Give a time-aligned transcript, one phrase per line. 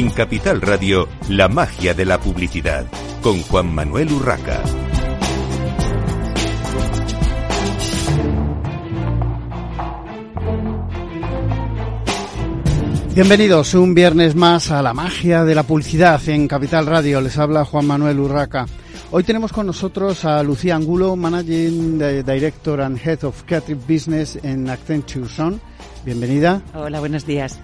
[0.00, 2.86] En Capital Radio, la magia de la publicidad,
[3.20, 4.62] con Juan Manuel Urraca.
[13.14, 17.20] Bienvenidos un viernes más a la magia de la publicidad en Capital Radio.
[17.20, 18.64] Les habla Juan Manuel Urraca.
[19.10, 24.70] Hoy tenemos con nosotros a Lucía Angulo, Managing Director and Head of Creative Business en
[24.70, 25.60] Accenture Son.
[26.06, 26.62] Bienvenida.
[26.72, 27.60] Hola, buenos días.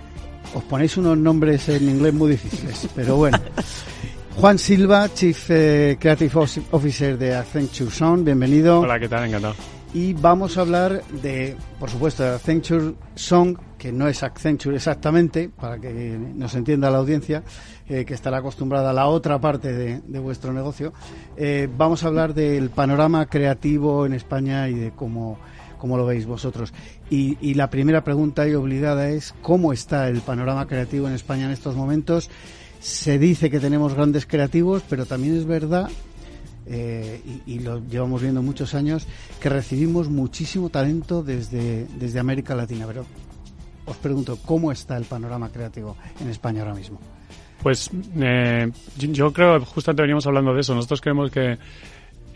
[0.55, 3.39] Os ponéis unos nombres en inglés muy difíciles, pero bueno.
[4.37, 8.81] Juan Silva, Chief eh, Creative Officer de Accenture Sound, bienvenido.
[8.81, 9.25] Hola, ¿qué tal?
[9.27, 9.55] Encantado.
[9.95, 15.49] Y vamos a hablar de, por supuesto, de Accenture Song, que no es Accenture exactamente,
[15.49, 17.43] para que nos entienda la audiencia,
[17.89, 20.93] eh, que estará acostumbrada a la otra parte de, vuestro negocio.
[21.37, 25.39] Eh, vamos a hablar del panorama creativo en España y de cómo
[25.79, 26.73] ¿Cómo lo veis vosotros?
[27.11, 31.53] Y, la primera pregunta y obligada es, ¿cómo está el panorama creativo en España en
[31.53, 32.31] estos momentos?
[32.81, 35.89] Se dice que tenemos grandes creativos, pero también es verdad,
[36.67, 39.07] eh, y, lo llevamos viendo muchos años,
[39.41, 42.87] que recibimos muchísimo talento desde, desde América Latina.
[42.87, 43.07] Pero
[43.87, 46.99] os pregunto, ¿cómo está el panorama creativo en España ahora mismo?
[47.63, 51.59] Pues eh, yo creo, justamente veníamos hablando de eso, nosotros creemos que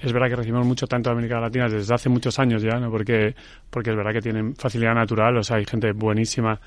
[0.03, 2.91] es verdad que recibimos mucho tanto de América Latina desde hace muchos años ya, ¿no?
[2.91, 3.35] Porque,
[3.69, 6.59] porque es verdad que tienen facilidad natural, o sea, hay gente buenísima.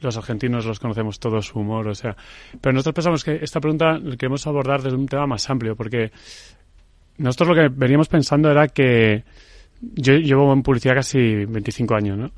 [0.00, 2.16] Los argentinos los conocemos todos su humor, o sea.
[2.60, 6.10] Pero nosotros pensamos que esta pregunta la queremos abordar desde un tema más amplio, porque
[7.18, 9.24] nosotros lo que veníamos pensando era que
[9.80, 12.30] yo llevo en publicidad casi 25 años, ¿no?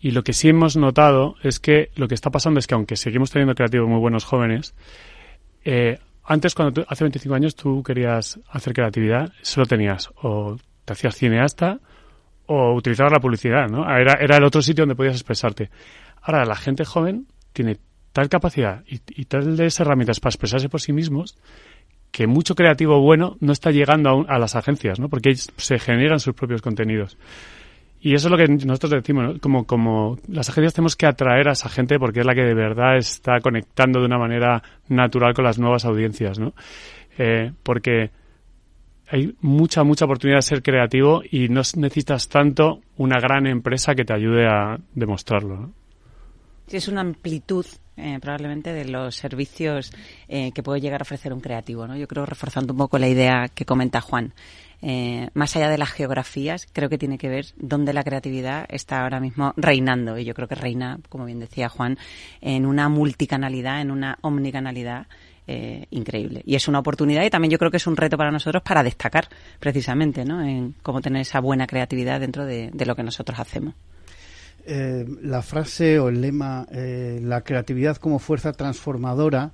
[0.00, 2.96] Y lo que sí hemos notado es que lo que está pasando es que aunque
[2.96, 4.74] seguimos teniendo creativos muy buenos jóvenes,
[5.64, 5.98] eh,
[6.30, 11.80] antes, cuando hace 25 años tú querías hacer creatividad, solo tenías o te hacías cineasta
[12.46, 13.82] o utilizabas la publicidad, ¿no?
[13.82, 15.70] Era, era el otro sitio donde podías expresarte.
[16.22, 17.78] Ahora, la gente joven tiene
[18.12, 21.36] tal capacidad y, y tales herramientas para expresarse por sí mismos
[22.12, 25.08] que mucho creativo bueno no está llegando a, a las agencias, ¿no?
[25.08, 27.18] Porque se generan sus propios contenidos.
[28.02, 31.52] Y eso es lo que nosotros decimos, como, como las agencias tenemos que atraer a
[31.52, 35.44] esa gente porque es la que de verdad está conectando de una manera natural con
[35.44, 36.54] las nuevas audiencias, ¿no?
[37.18, 38.10] Eh, porque
[39.08, 44.04] hay mucha, mucha oportunidad de ser creativo y no necesitas tanto una gran empresa que
[44.04, 45.72] te ayude a demostrarlo, ¿no?
[46.68, 47.66] Es una amplitud
[48.00, 49.92] eh, probablemente de los servicios
[50.28, 51.96] eh, que puede llegar a ofrecer un creativo, ¿no?
[51.96, 54.32] Yo creo reforzando un poco la idea que comenta Juan.
[54.82, 59.02] Eh, más allá de las geografías, creo que tiene que ver dónde la creatividad está
[59.02, 60.18] ahora mismo reinando.
[60.18, 61.98] Y yo creo que reina, como bien decía Juan,
[62.40, 65.06] en una multicanalidad, en una omnicanalidad.
[65.46, 66.42] Eh, increíble.
[66.44, 68.84] Y es una oportunidad y también yo creo que es un reto para nosotros para
[68.84, 69.26] destacar
[69.58, 70.40] precisamente ¿no?
[70.40, 73.74] en cómo tener esa buena creatividad dentro de, lo que nosotros hacemos.
[74.66, 79.52] Eh, la frase o el lema, la creatividad como fuerza transformadora,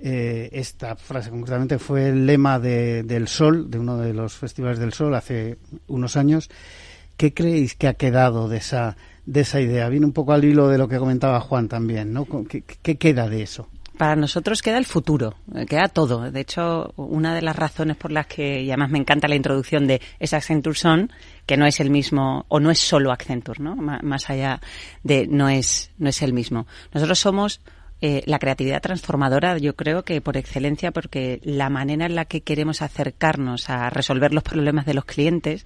[0.00, 4.78] eh, esta frase concretamente fue el lema de, del Sol, de uno de los festivales
[4.78, 5.58] del Sol hace
[5.88, 6.48] unos años.
[7.16, 9.88] ¿Qué creéis que ha quedado de esa, de esa idea?
[9.88, 12.26] Viene un poco al hilo de lo que comentaba Juan también, ¿no?
[12.48, 13.68] ¿Qué, qué queda de eso?
[13.98, 16.30] Para nosotros queda el futuro, eh, queda todo.
[16.30, 19.88] De hecho, una de las razones por las que, y además me encanta la introducción
[19.88, 21.12] de esa Accenture Son,
[21.44, 23.74] que no es el mismo, o no es solo Accenture, ¿no?
[23.74, 24.60] más allá
[25.02, 26.68] de no es, no es el mismo.
[26.94, 27.60] Nosotros somos
[28.00, 32.42] eh, la creatividad transformadora, yo creo que por excelencia, porque la manera en la que
[32.42, 35.64] queremos acercarnos a resolver los problemas de los clientes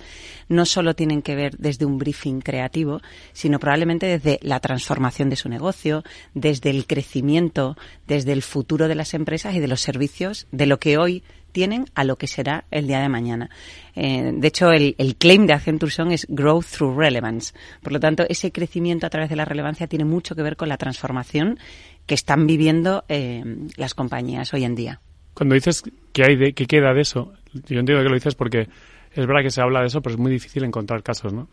[0.48, 3.02] no solo tienen que ver desde un briefing creativo,
[3.32, 7.76] sino probablemente desde la transformación de su negocio, desde el crecimiento,
[8.06, 11.84] desde el futuro de las empresas y de los servicios, de lo que hoy tienen
[11.94, 13.50] a lo que será el día de mañana.
[13.94, 17.54] Eh, de hecho, el, claim de Accenture Song es Growth Through Relevance.
[17.82, 20.68] Por lo tanto, ese crecimiento a través de la relevancia tiene mucho que ver con
[20.68, 21.58] la transformación
[22.06, 23.42] que están viviendo eh,
[23.76, 25.00] las compañías hoy en día.
[25.34, 25.82] Cuando dices
[26.12, 28.68] que hay de, que queda de eso, yo entiendo que lo dices porque
[29.14, 31.48] es verdad que se habla de eso, pero es muy difícil encontrar casos, ¿no?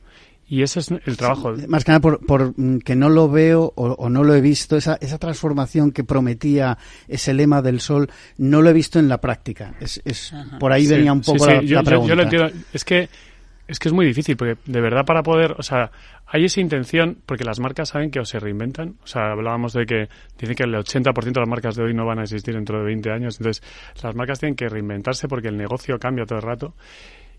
[0.48, 1.54] Y ese es el trabajo.
[1.68, 4.98] más que nada por, mm, que no lo veo o, no lo he visto, esa,
[5.00, 9.76] esa transformación que prometía ese lema del sol, no lo he visto en la práctica.
[9.80, 12.10] Es, es por ahí venía un poco la, yo, pregunta.
[12.10, 12.50] Yo, lo entiendo.
[12.74, 13.10] Es que
[13.70, 15.92] es que es muy difícil, porque de verdad para poder, o sea,
[16.26, 19.86] hay esa intención, porque las marcas saben que o se reinventan, o sea, hablábamos de
[19.86, 22.80] que dicen que el 80% de las marcas de hoy no van a existir dentro
[22.80, 23.64] de 20 años, entonces
[24.02, 26.74] las marcas tienen que reinventarse porque el negocio cambia todo el rato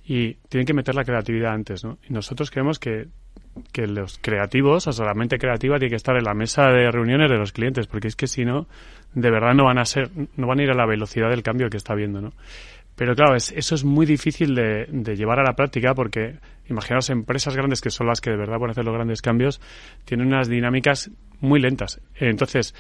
[0.07, 1.99] y tienen que meter la creatividad antes, ¿no?
[2.09, 3.09] Y nosotros creemos que,
[3.73, 6.93] que los creativos, o sea, la mente creativa tiene que estar en la mesa de
[6.93, 8.69] reuniones de los clientes, porque es que si no,
[9.15, 11.69] de verdad no van a ser, no van a ir a la velocidad del cambio
[11.71, 12.33] que está viendo, ¿no?
[13.01, 16.35] Pero claro, eso es muy difícil de, llevar a la práctica porque
[16.69, 19.59] imaginaos empresas grandes que son las que de verdad pueden hacer los grandes cambios,
[20.05, 21.11] tienen unas dinámicas
[21.41, 22.03] muy lentas.
[22.17, 22.75] Entonces,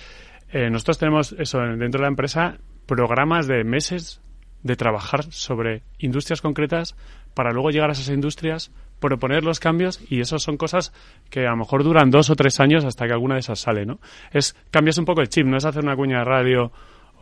[0.53, 4.21] eh, nosotros tenemos eso dentro de la empresa, programas de meses
[4.63, 6.97] de trabajar sobre industrias concretas
[7.33, 10.93] para luego llegar a esas industrias, proponer los cambios y eso son cosas
[11.31, 13.87] que a lo mejor duran dos o tres años hasta que alguna de esas sale,
[13.87, 14.01] ¿no?
[14.33, 16.73] Es cambias un poco el chip, no es hacer una cuña de radio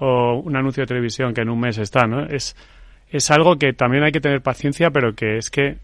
[0.01, 2.25] o un anuncio de televisión que en un mes está, ¿no?
[2.27, 2.57] Es
[3.11, 5.77] es algo que también hay que tener paciencia, pero que es que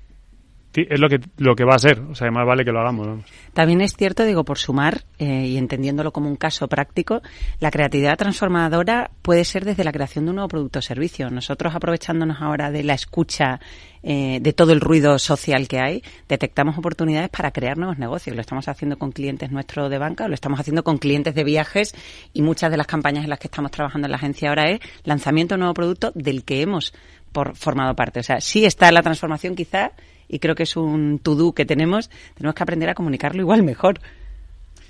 [0.77, 3.25] es lo que lo que va a ser, o sea, más vale que lo hagamos.
[3.53, 7.23] También es cierto, digo, por sumar eh, y entendiéndolo como un caso práctico,
[7.61, 11.31] la creatividad transformadora puede ser desde la creación de un nuevo producto o servicio.
[11.31, 13.61] Nosotros, aprovechándonos ahora de la escucha
[14.03, 18.35] eh, de todo el ruido social que hay, detectamos oportunidades para crear nuevos negocios.
[18.37, 21.95] Lo estamos haciendo con clientes nuestros de banca, lo estamos haciendo con clientes de viajes
[22.33, 24.81] y muchas de las campañas en las que estamos trabajando en la agencia ahora es
[25.05, 26.93] lanzamiento de un nuevo producto del que hemos
[27.33, 28.21] por, formado parte.
[28.21, 29.93] O sea, sí está la transformación quizá
[30.29, 34.01] y creo que es un to-do que tenemos, tenemos que aprender a comunicarlo igual mejor.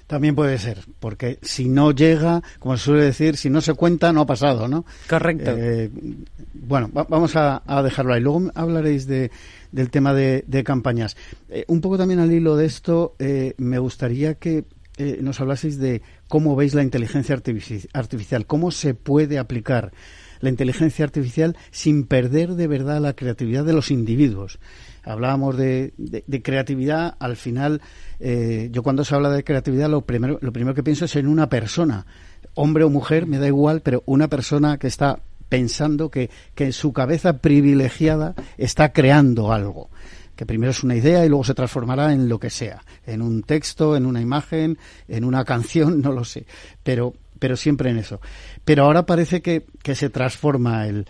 [0.06, 4.12] También puede ser, porque si no llega, como se suele decir, si no se cuenta,
[4.12, 4.84] no ha pasado, ¿no?
[5.08, 5.50] Correcto.
[5.56, 5.90] Eh,
[6.52, 8.20] bueno, vamos a, dejarlo ahí.
[8.20, 9.30] Luego hablaréis de,
[9.72, 11.16] del tema de, campañas.
[11.48, 14.64] Eh, un poco también al hilo de esto, eh, me gustaría que
[15.20, 19.90] nos hablaseis de cómo veis la inteligencia artificial, cómo se puede aplicar
[20.38, 24.60] la inteligencia artificial sin perder de verdad la creatividad de los individuos.
[25.04, 25.92] Hablábamos de,
[26.42, 27.80] creatividad, al final,
[28.20, 31.28] eh, yo cuando se habla de creatividad, lo primero, lo primero que pienso es en
[31.28, 32.06] una persona,
[32.54, 36.72] hombre o mujer, me da igual, pero una persona que está pensando que, que en
[36.72, 39.90] su cabeza privilegiada está creando algo.
[40.36, 43.42] Que primero es una idea y luego se transformará en lo que sea, en un
[43.44, 46.46] texto, en una imagen, en una canción, no lo sé,
[46.82, 48.20] pero pero siempre en eso.
[48.64, 49.64] Pero ahora parece que,
[49.94, 51.06] se transforma el,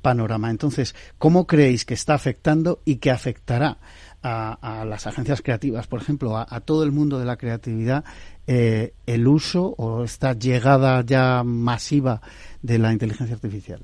[0.00, 0.50] panorama.
[0.50, 3.78] Entonces, ¿cómo creéis que está afectando y que afectará
[4.22, 8.04] a, las agencias creativas, por ejemplo, a, todo el mundo de la creatividad,
[8.46, 12.20] eh, el uso o esta llegada ya masiva
[12.62, 13.80] de la inteligencia artificial?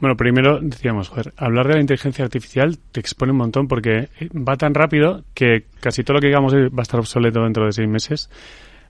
[0.00, 4.56] Bueno, primero decíamos, joder, hablar de la inteligencia artificial te expone un montón porque va
[4.56, 7.88] tan rápido que casi todo lo que digamos va a estar obsoleto dentro de seis
[7.88, 8.28] meses.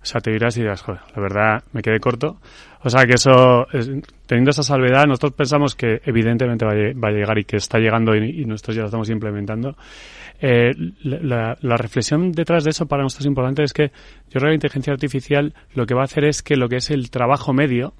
[0.05, 2.37] O sea, te dirás y dirás, joder, la verdad me quedé corto.
[2.83, 3.67] O sea, que eso,
[4.27, 6.73] teniendo esa salvedad, nosotros pensamos que evidentemente va
[7.09, 9.79] a, llegar y que está llegando y, nosotros ya lo estamos implementando.
[10.43, 10.75] Eh,
[11.05, 13.85] la, reflexión detrás de eso para nosotros es importante es que
[14.29, 16.77] yo creo que la inteligencia artificial lo que va a hacer es que lo que
[16.77, 17.95] es el trabajo medio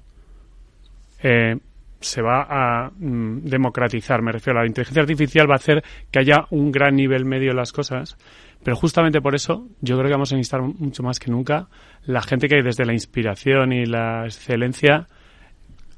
[1.23, 1.57] eh,
[2.05, 4.21] se va a mm, democratizar.
[4.21, 7.51] Me refiero a la inteligencia artificial va a hacer que haya un gran nivel medio
[7.51, 8.17] en las cosas
[8.65, 11.67] pero justamente por eso yo creo que vamos a necesitar mucho más que nunca
[12.03, 15.07] la gente que desde la inspiración y la excelencia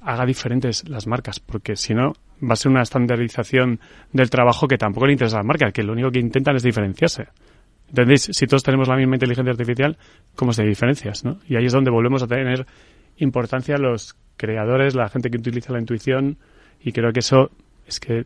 [0.02, 2.12] haga diferentes las marcas, porque si no
[2.44, 3.80] va a ser una estandarización
[4.12, 6.64] del trabajo que tampoco le interesa a las marcas, que lo único que intentan es
[6.64, 7.28] diferenciarse.
[7.88, 8.30] ¿Entendéis?
[8.34, 9.98] Si todos tenemos la misma inteligencia artificial,
[10.36, 11.24] ¿cómo se diferencias?
[11.24, 11.40] ¿no?
[11.48, 12.66] Y ahí es donde volvemos a tener
[13.16, 16.38] importancia los creadores, la gente que utiliza la intuición,
[16.82, 17.52] y creo que eso
[17.88, 18.26] es que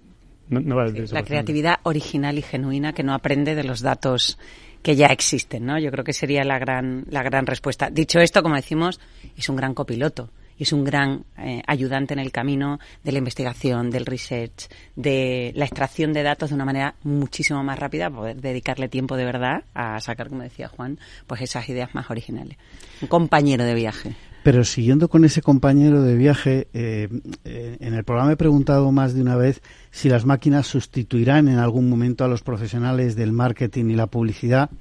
[0.49, 4.37] la creatividad original y genuina que no aprende de los datos
[4.83, 5.79] que ya existen, ¿no?
[5.79, 7.89] Yo creo que sería la gran, la gran respuesta.
[7.89, 8.99] Dicho esto, como decimos,
[9.37, 10.29] es un gran copiloto
[10.63, 15.65] es un gran eh, ayudante en el camino de la investigación, del research, de la
[15.65, 19.99] extracción de datos de una manera muchísimo más rápida, poder dedicarle tiempo de verdad a
[19.99, 22.57] sacar, como decía Juan, pues esas ideas más originales.
[23.01, 24.15] Un compañero de viaje.
[24.43, 27.09] Pero siguiendo con ese compañero de viaje, eh,
[27.45, 31.59] eh, en el programa he preguntado más de una vez si las máquinas sustituirán en
[31.59, 34.71] algún momento a los profesionales del marketing y la publicidad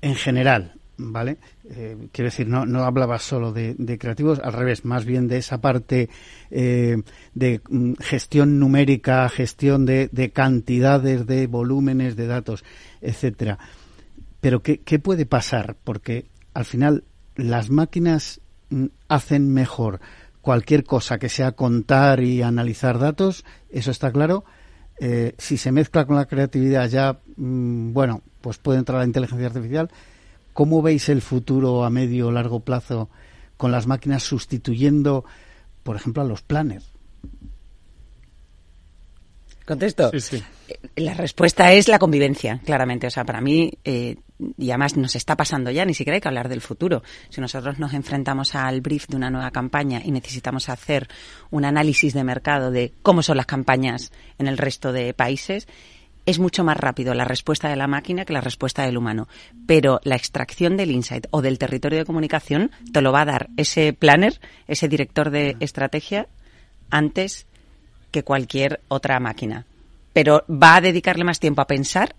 [0.00, 1.36] en general, ¿vale?
[1.68, 5.60] Eh, quiero decir, no, no hablaba solo de, creativos, al revés, más bien de esa
[5.60, 6.08] parte
[6.48, 12.64] de mm, gestión numérica, gestión de, de, cantidades, de volúmenes de datos,
[13.02, 13.58] etcétera.
[14.40, 15.76] Pero ¿qué, ¿qué puede pasar?
[15.84, 18.40] Porque al final las máquinas
[19.08, 20.00] hacen mejor
[20.40, 24.44] cualquier cosa que sea contar y analizar datos, eso está claro.
[25.00, 29.48] Eh, si se mezcla con la creatividad ya, mm, bueno, pues puede entrar la inteligencia
[29.48, 29.90] artificial.
[30.52, 33.10] ¿Cómo veis el futuro a medio o largo plazo
[33.56, 35.24] con las máquinas sustituyendo,
[35.82, 36.92] por ejemplo, a los planners?
[39.66, 40.10] ¿Contesto?
[40.12, 40.42] Sí, sí.
[40.68, 43.08] Eh, la respuesta es la convivencia, claramente.
[43.08, 44.16] O sea, para mí, eh,
[44.58, 47.02] y además nos está pasando ya, ni siquiera hay que hablar del futuro.
[47.30, 51.08] Si nosotros nos enfrentamos al brief de una nueva campaña y necesitamos hacer
[51.50, 55.66] un análisis de mercado de cómo son las campañas en el resto de países,
[56.26, 59.28] es mucho más rápido la respuesta de la máquina que la respuesta del humano.
[59.66, 63.48] Pero la extracción del insight o del territorio de comunicación te lo va a dar
[63.56, 66.26] ese planner, ese director de estrategia,
[66.90, 67.46] antes
[68.10, 69.66] que cualquier otra máquina.
[70.12, 72.16] Pero va a dedicarle más tiempo a pensar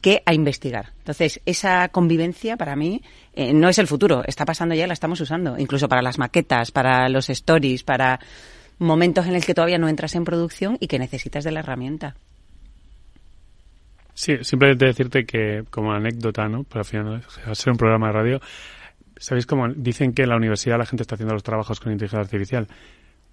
[0.00, 0.92] que a investigar.
[0.98, 3.02] Entonces, esa convivencia para mí
[3.34, 6.70] eh, no es el futuro, está pasando ya, la estamos usando, incluso para las maquetas,
[6.70, 8.20] para los stories, para
[8.78, 12.16] momentos en los que todavía no entras en producción y que necesitas de la herramienta.
[14.14, 16.64] Sí, simplemente decirte que como anécdota, ¿no?
[16.64, 18.40] Para al final ser un programa de radio,
[19.16, 22.20] ¿sabéis cómo dicen que en la universidad la gente está haciendo los trabajos con inteligencia
[22.20, 22.66] artificial?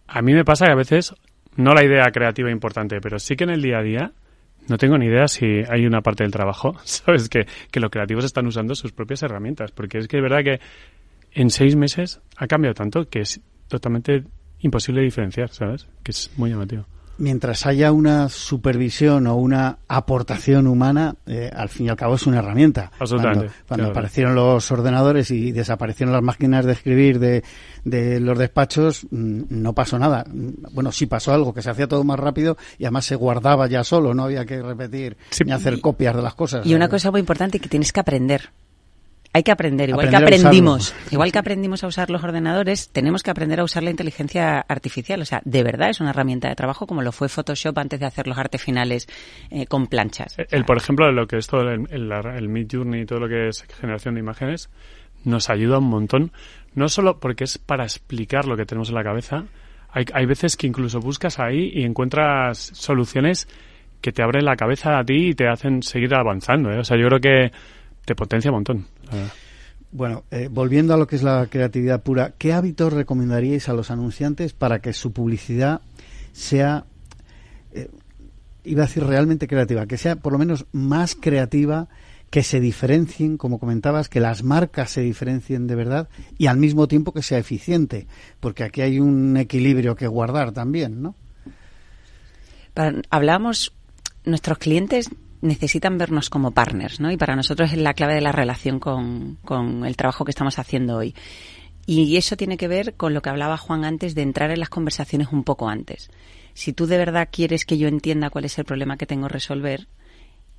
[0.07, 1.13] A mí me pasa que a veces,
[1.55, 4.11] no la idea creativa importante, pero sí que en el día a día
[4.67, 7.29] no tengo ni idea si hay una parte del trabajo, ¿sabes?
[7.29, 10.59] Que, que los creativos están usando sus propias herramientas, porque es que es verdad que
[11.31, 14.23] en seis meses ha cambiado tanto que es totalmente
[14.59, 15.87] imposible diferenciar, ¿sabes?
[16.03, 16.85] Que es muy llamativo
[17.17, 22.25] mientras haya una supervisión o una aportación humana, eh, al fin y al cabo es
[22.27, 22.91] una herramienta.
[22.99, 23.53] Absolutamente.
[23.67, 27.43] Cuando, aparecieron los ordenadores y desaparecieron las máquinas de escribir de,
[27.83, 30.25] de los despachos, mm, no pasó nada.
[30.27, 33.83] Bueno, sí pasó algo, que se hacía todo más rápido y además se guardaba ya
[33.83, 36.65] solo, no había que repetir ni hacer copias de las cosas.
[36.65, 38.49] Y una cosa muy importante que tienes que aprender
[39.37, 43.29] hay que aprender, igual que aprendimos, igual que aprendimos a usar los ordenadores, tenemos que
[43.29, 45.21] aprender a usar la inteligencia artificial.
[45.21, 48.07] O sea, de verdad es una herramienta de trabajo como lo fue Photoshop antes de
[48.07, 49.07] hacer los artes finales
[49.51, 50.35] eh, con planchas.
[50.49, 53.49] El, por ejemplo, lo que es todo el, el, Mid Journey y todo lo que
[53.49, 54.71] es generación de imágenes,
[55.23, 56.31] nos ayuda un montón.
[56.73, 59.45] No solo porque es para explicar lo que tenemos en la cabeza,
[59.91, 63.47] hay, hay veces que incluso buscas ahí y encuentras soluciones
[64.01, 66.71] que te abren la cabeza a ti y te hacen seguir avanzando.
[66.71, 66.79] ¿eh?
[66.79, 67.51] O sea, yo creo que
[68.07, 68.85] te potencia un montón.
[69.91, 73.91] Bueno, eh, volviendo a lo que es la creatividad pura, ¿qué hábitos recomendaríais a los
[73.91, 75.81] anunciantes para que su publicidad
[76.31, 76.85] sea,
[77.73, 77.89] eh,
[78.63, 81.89] iba a decir realmente creativa, que sea por lo menos más creativa,
[82.29, 86.87] que se diferencien, como comentabas, que las marcas se diferencien de verdad y al mismo
[86.87, 88.07] tiempo que sea eficiente,
[88.39, 91.13] porque aquí hay un equilibrio que guardar también, ¿no?
[93.09, 93.73] hablamos,
[94.23, 95.09] nuestros clientes
[95.41, 97.11] necesitan vernos como partners, ¿no?
[97.11, 100.59] Y para nosotros es la clave de la relación con, con el trabajo que estamos
[100.59, 101.15] haciendo hoy.
[101.85, 104.69] Y eso tiene que ver con lo que hablaba Juan antes de entrar en las
[104.69, 106.09] conversaciones un poco antes.
[106.53, 109.33] Si tú de verdad quieres que yo entienda cuál es el problema que tengo que
[109.33, 109.87] resolver,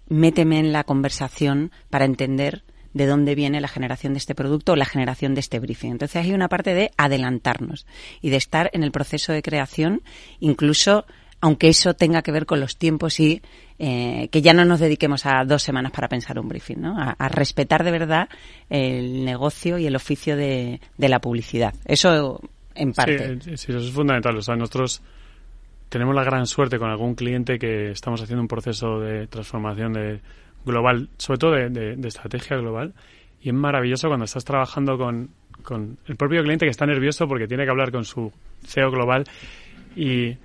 [0.08, 4.76] méteme en la conversación para entender de dónde viene la generación de este producto o
[4.76, 5.92] la generación de este briefing.
[5.92, 7.86] Entonces hay una parte de adelantarnos
[8.22, 10.02] y de estar en el proceso de creación,
[10.40, 11.04] incluso
[11.40, 13.42] aunque eso tenga que ver con los tiempos y
[13.78, 16.96] eh, que ya no nos dediquemos a dos semanas para pensar un briefing, ¿no?
[16.98, 18.28] A, respetar de verdad
[18.68, 21.74] el negocio y el oficio de, la publicidad.
[21.84, 22.40] Eso
[22.74, 23.40] en parte.
[23.40, 24.36] Sí, sí, eso es fundamental.
[24.36, 25.00] O sea, nosotros
[25.88, 30.20] tenemos la gran suerte con algún cliente que estamos haciendo un proceso de transformación de
[30.66, 32.94] global, sobre todo de, estrategia global,
[33.40, 35.30] y es maravilloso cuando estás trabajando con,
[35.62, 38.32] con el propio cliente que está nervioso porque tiene que hablar con su
[38.66, 39.24] CEO global
[39.94, 40.36] y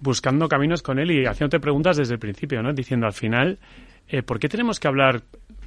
[0.00, 2.72] buscando caminos con él y haciéndote preguntas desde el principio, ¿no?
[2.72, 3.58] Diciendo al final,
[4.08, 5.22] eh, ¿por qué tenemos que hablar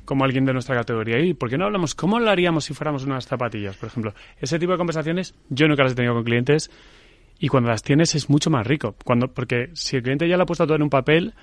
[0.06, 1.20] como alguien de nuestra categoría?
[1.20, 4.14] ¿Y por qué no hablamos cómo lo haríamos si fuéramos unas zapatillas, por ejemplo?
[4.40, 6.72] Ese tipo de conversaciones yo nunca las he tenido con clientes
[7.40, 8.96] y cuando las tienes es mucho más rico.
[9.04, 11.34] Cuando, porque si el cliente ya lo ha puesto todo en un papel,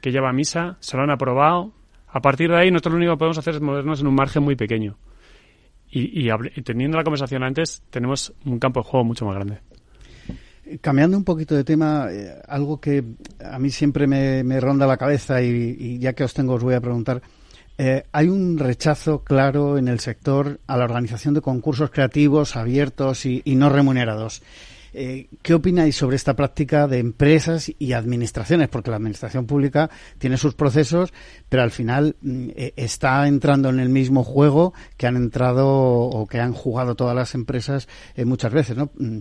[0.00, 1.72] que lleva a misa, se lo han aprobado,
[2.08, 4.42] a partir de ahí nosotros lo único que podemos hacer es movernos en un margen
[4.42, 4.98] muy pequeño.
[5.90, 9.60] Y, y teniendo la conversación antes, tenemos un campo de juego mucho más grande.
[10.80, 13.04] Cambiando un poquito de tema, eh, algo que
[13.44, 16.80] a mí siempre me, ronda la cabeza y, ya que os tengo os voy a
[16.80, 17.20] preguntar.
[17.78, 23.26] Eh, hay un rechazo claro en el sector a la organización de concursos creativos abiertos
[23.26, 24.42] y no remunerados.
[24.94, 28.68] Eh, ¿Qué opináis sobre esta práctica de empresas y administraciones?
[28.68, 31.12] Porque la administración pública tiene sus procesos,
[31.48, 36.26] pero al final mm, eh, está entrando en el mismo juego que han entrado o
[36.26, 38.90] que han jugado todas las empresas eh, muchas veces, ¿no?
[38.98, 39.18] Mm,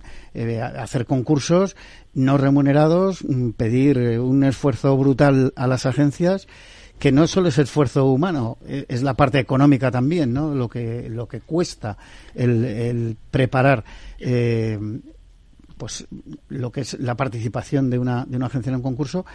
[0.78, 1.76] hacer concursos
[2.14, 6.48] no remunerados, mm, pedir un esfuerzo brutal a las agencias
[7.00, 10.54] que no solo es esfuerzo humano, es la parte económica también, ¿no?
[10.54, 11.98] Lo que lo que cuesta
[12.36, 13.84] el, preparar
[15.82, 16.06] pues
[16.48, 19.26] lo que es la participación de una, de una agencia en un concurso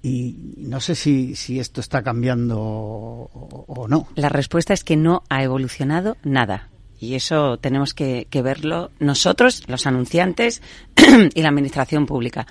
[0.00, 4.06] y no sé si, si esto está cambiando o, no.
[4.14, 6.68] La respuesta es que no ha evolucionado nada.
[7.00, 10.62] Y eso tenemos que, verlo nosotros, los anunciantes
[11.34, 12.46] y la administración pública.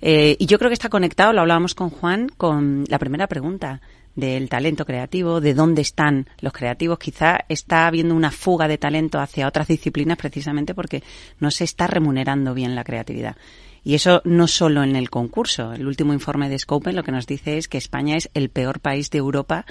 [0.00, 3.82] Eh, y yo creo que está conectado, lo hablábamos con Juan, con la primera pregunta
[4.14, 6.98] del talento creativo, de dónde están los creativos.
[6.98, 11.02] Quizá está habiendo una fuga de talento hacia otras disciplinas precisamente porque
[11.38, 13.36] no se está remunerando bien la creatividad.
[13.82, 15.72] Y eso no solo en el concurso.
[15.72, 18.80] El último informe de Scopen lo que nos dice es que España es el peor
[18.80, 19.64] país de Europa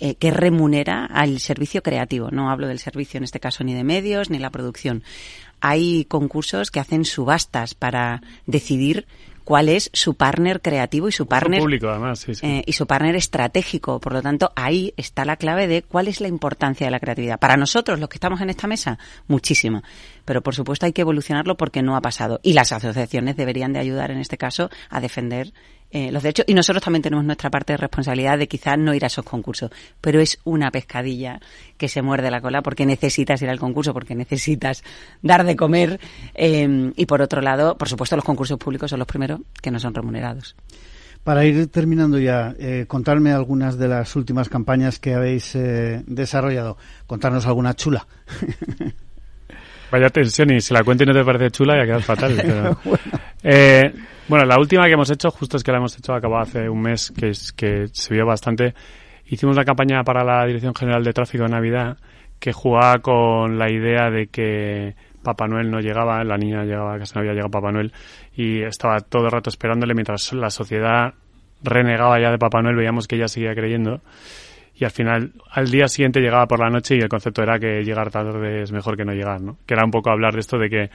[0.00, 2.30] eh, que remunera al servicio creativo.
[2.32, 5.04] No hablo del servicio en este caso ni de medios ni la producción.
[5.60, 9.06] Hay concursos que hacen subastas para decidir
[9.44, 12.46] cuál es su partner creativo y su partner público además sí, sí.
[12.46, 14.00] Eh, y su partner estratégico.
[14.00, 17.38] Por lo tanto ahí está la clave de cuál es la importancia de la creatividad.
[17.38, 18.98] Para nosotros los que estamos en esta mesa
[19.28, 19.82] muchísimo.
[20.24, 22.40] Pero por supuesto hay que evolucionarlo porque no ha pasado.
[22.42, 25.52] Y las asociaciones deberían de ayudar en este caso a defender
[25.94, 29.04] eh, los derechos y nosotros también tenemos nuestra parte de responsabilidad de quizás no ir
[29.04, 29.70] a esos concursos,
[30.00, 31.38] pero es una pescadilla
[31.78, 34.82] que se muerde la cola porque necesitas ir al concurso, porque necesitas
[35.22, 36.00] dar de comer
[36.34, 39.78] eh, y por otro lado, por supuesto, los concursos públicos son los primeros que no
[39.78, 40.56] son remunerados.
[41.22, 46.76] Para ir terminando ya, eh, contarme algunas de las últimas campañas que habéis eh, desarrollado.
[47.06, 48.06] Contarnos alguna chula.
[49.90, 52.34] Vaya tensión, y si la cuento y no te parece chula, ya quedas fatal.
[52.42, 52.78] Pero...
[52.84, 53.20] bueno.
[53.44, 53.92] Eh,
[54.26, 56.80] bueno, la última que hemos hecho, justo es que la hemos hecho, acabó hace un
[56.80, 58.74] mes, que, es, que se vio bastante.
[59.26, 61.98] Hicimos la campaña para la Dirección General de Tráfico de Navidad,
[62.40, 67.14] que jugaba con la idea de que Papá Noel no llegaba, la niña llegaba, casi
[67.14, 67.92] no había llegado Papá Noel,
[68.34, 71.12] y estaba todo el rato esperándole mientras la sociedad
[71.62, 74.00] renegaba ya de Papá Noel, veíamos que ella seguía creyendo.
[74.76, 77.84] Y al final, al día siguiente llegaba por la noche y el concepto era que
[77.84, 79.56] llegar tarde es mejor que no llegar, ¿no?
[79.66, 80.90] Que era un poco hablar de esto de que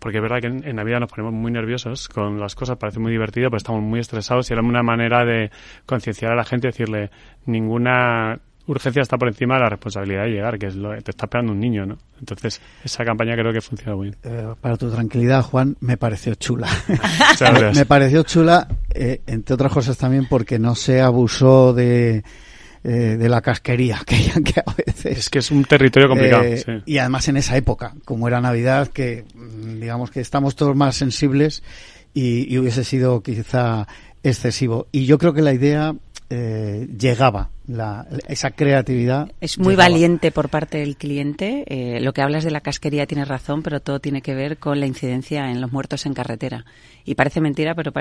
[0.00, 2.98] porque es verdad que en, en, Navidad nos ponemos muy nerviosos con las cosas, parece
[2.98, 5.50] muy divertido, pero estamos muy estresados y era una manera de
[5.86, 7.10] concienciar a la gente, decirle,
[7.46, 11.26] ninguna urgencia está por encima de la responsabilidad de llegar, que es lo te está
[11.26, 11.98] esperando un niño, ¿no?
[12.18, 14.16] Entonces, esa campaña creo que funciona muy bien.
[14.22, 16.68] Eh, para tu tranquilidad, Juan, me pareció chula.
[16.88, 22.24] me, me, pareció chula, eh, entre otras cosas también porque no se abusó de
[22.82, 25.18] eh, de la casquería, que, que, a veces...
[25.18, 26.44] Es que es un territorio complicado.
[26.44, 26.72] Eh, sí.
[26.86, 30.96] Y además en esa época, como era Navidad, que mm, digamos que estamos todos más
[30.96, 31.62] sensibles
[32.14, 33.86] y, y hubiese sido quizá
[34.22, 34.88] excesivo.
[34.92, 35.94] Y yo creo que la idea
[36.32, 39.32] eh, llegaba, la, esa creatividad.
[39.40, 39.90] Es muy llegaba.
[39.90, 41.64] valiente por parte del cliente.
[41.66, 44.78] Eh, lo que hablas de la casquería tienes razón, pero todo tiene que ver con
[44.78, 46.64] la incidencia en los muertos en carretera.
[47.04, 47.92] Y parece mentira, pero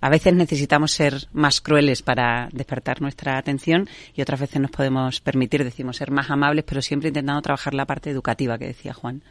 [0.00, 5.20] a veces necesitamos ser más crueles para despertar nuestra atención y otras veces nos podemos
[5.20, 9.22] permitir, decimos, ser más amables, pero siempre intentando trabajar la parte educativa que decía Juan.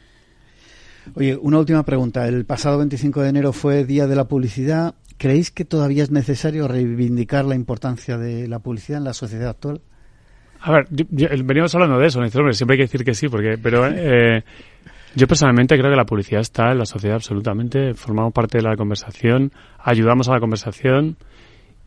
[1.14, 2.28] Oye, una última pregunta.
[2.28, 4.96] El pasado 25 de enero fue Día de la Publicidad.
[5.18, 9.82] ¿Creéis que todavía es necesario reivindicar la importancia de la publicidad en la sociedad actual?
[10.62, 13.58] A ver, yo, yo, veníamos hablando de eso, siempre hay que decir que sí, porque,
[13.62, 14.44] pero eh,
[15.16, 18.76] yo personalmente creo que la publicidad está en la sociedad absolutamente, formamos parte de la
[18.76, 21.18] conversación, ayudamos a la conversación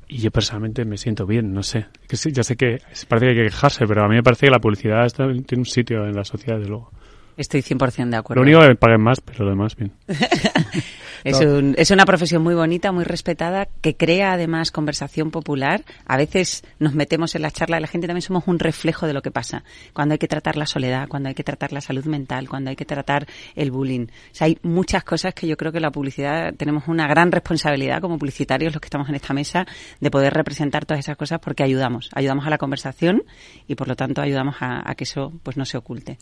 [0.09, 1.87] y yo personalmente me siento bien, no sé.
[2.09, 4.47] Que sí, ya sé que parece que hay que quejarse, pero a mí me parece
[4.47, 6.91] que la publicidad tiene un sitio en la sociedad, desde luego.
[7.39, 8.43] Estoy 100% de acuerdo.
[8.43, 9.93] Lo único que me paguen más, pero lo demás bien.
[11.25, 15.85] es, un, es, una profesión muy bonita, muy respetada, que crea además conversación popular.
[16.05, 19.13] A veces nos metemos en la charla de la gente, también somos un reflejo de
[19.13, 19.63] lo que pasa.
[19.93, 22.77] Cuando hay que tratar la soledad, cuando hay que tratar la salud mental, cuando hay
[22.77, 24.07] que tratar el bullying.
[24.07, 28.01] O sea, hay muchas cosas que yo creo que la publicidad tenemos una gran responsabilidad
[28.01, 29.65] como publicitarios, los que estamos en esta mesa,
[30.01, 32.11] de poder representar todas esas cosas porque ayudamos.
[32.15, 33.23] Ayudamos a la conversación
[33.69, 36.19] y por lo tanto ayudamos a, a que eso pues no se oculte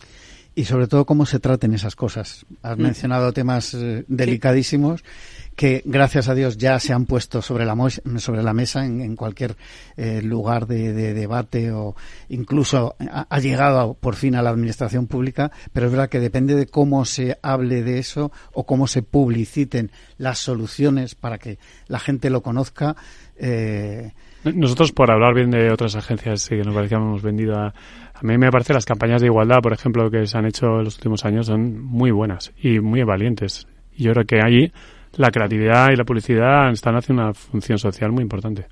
[0.57, 2.47] y sobre todo cómo se traten esas cosas.
[2.62, 2.83] Has mm.
[2.83, 5.51] mencionado temas eh, delicadísimos sí.
[5.55, 7.77] que, gracias a Dios, ya se han puesto sobre la,
[8.16, 9.55] sobre la mesa en, en cualquier
[9.99, 11.95] eh, lugar de, de, debate o
[12.31, 16.55] incluso ha, ha, llegado por fin a la administración pública, pero es verdad que depende
[16.55, 21.99] de cómo se hable de eso o cómo se publiciten las soluciones para que la
[21.99, 22.97] gente lo conozca.
[23.37, 24.12] Eh,
[24.54, 27.66] nosotros, por hablar bien de otras agencias que nos parecían hemos vendido a,
[28.14, 30.85] a mí me parece las campañas de igualdad, por ejemplo, que se han hecho en
[30.85, 33.66] los últimos años son muy buenas y muy valientes.
[33.94, 34.72] Y yo creo que ahí
[35.16, 38.66] la creatividad y la publicidad están haciendo una función social muy importante.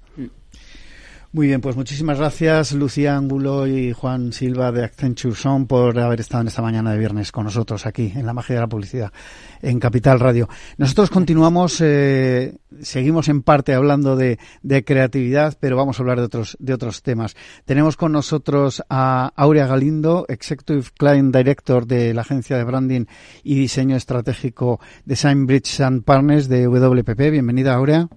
[1.34, 6.20] Muy bien, pues muchísimas gracias Lucía Ángulo y Juan Silva de Accenture Son por haber
[6.20, 9.12] estado en esta mañana de viernes con nosotros aquí en la magia de la publicidad
[9.60, 10.48] en Capital Radio.
[10.78, 16.26] Nosotros continuamos, eh, seguimos en parte hablando de, de, creatividad, pero vamos a hablar de
[16.26, 17.34] otros, de otros temas.
[17.64, 23.06] Tenemos con nosotros a Aurea Galindo, Executive Client Director de la agencia de branding
[23.42, 27.32] y diseño estratégico Design Bridge and Partners de WPP.
[27.32, 28.08] Bienvenida, Aurea.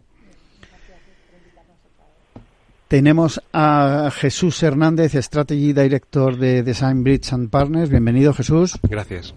[2.87, 7.89] Tenemos a Jesús Hernández, Strategy Director de Design Bridge and Partners.
[7.89, 8.79] Bienvenido, Jesús.
[8.83, 9.33] Gracias.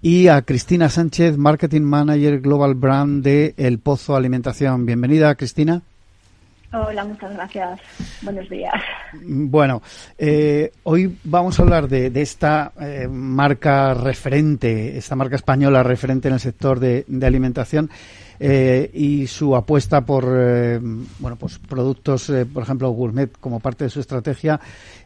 [0.00, 4.84] y a Cristina Sánchez, Marketing Manager Global Brand de El Pozo Alimentación.
[4.84, 5.82] Bienvenida, Cristina.
[6.74, 7.80] Hola, muchas gracias.
[8.22, 8.74] Buenos días.
[9.22, 9.80] Bueno,
[10.18, 16.34] eh, hoy vamos a hablar de, esta eh, marca referente, esta marca española referente en
[16.34, 17.90] el sector de, alimentación
[18.40, 20.24] eh, y su apuesta por
[21.18, 24.60] bueno, pues productos, por ejemplo, gourmet como parte de su estrategia.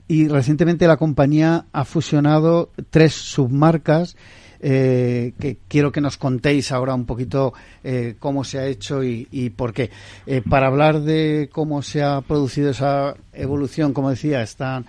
[0.06, 4.16] Y recientemente la compañía ha fusionado tres submarcas
[4.60, 9.52] eh, que quiero que nos contéis ahora un poquito eh, cómo se ha hecho y,
[9.56, 9.90] por qué.
[10.26, 14.86] Eh, para hablar de cómo se ha producido esa evolución, como decía, están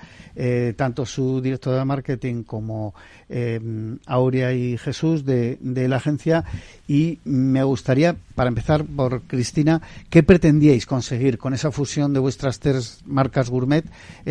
[0.78, 2.94] tanto su director de marketing como
[4.06, 6.46] Aurea y Jesús de, la agencia
[6.88, 12.60] y me gustaría, para empezar por Cristina, ¿qué pretendíais conseguir con esa fusión de vuestras
[12.60, 13.84] tres marcas gourmet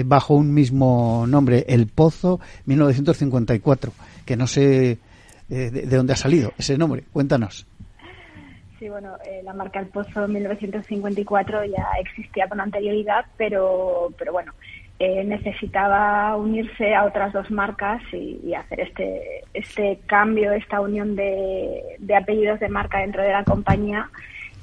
[0.07, 3.93] bajo un mismo nombre, El Pozo 1954?
[4.25, 4.99] Que no sé
[5.49, 7.05] de, dónde ha salido ese nombre.
[7.13, 7.67] Cuéntanos.
[8.79, 14.53] Sí, bueno, eh, la marca El Pozo 1954 ya existía con anterioridad, pero, pero bueno,
[15.01, 21.83] eh, necesitaba unirse a otras dos marcas y, hacer este, este cambio, esta unión de,
[21.99, 24.11] de, apellidos de marca dentro de la compañía.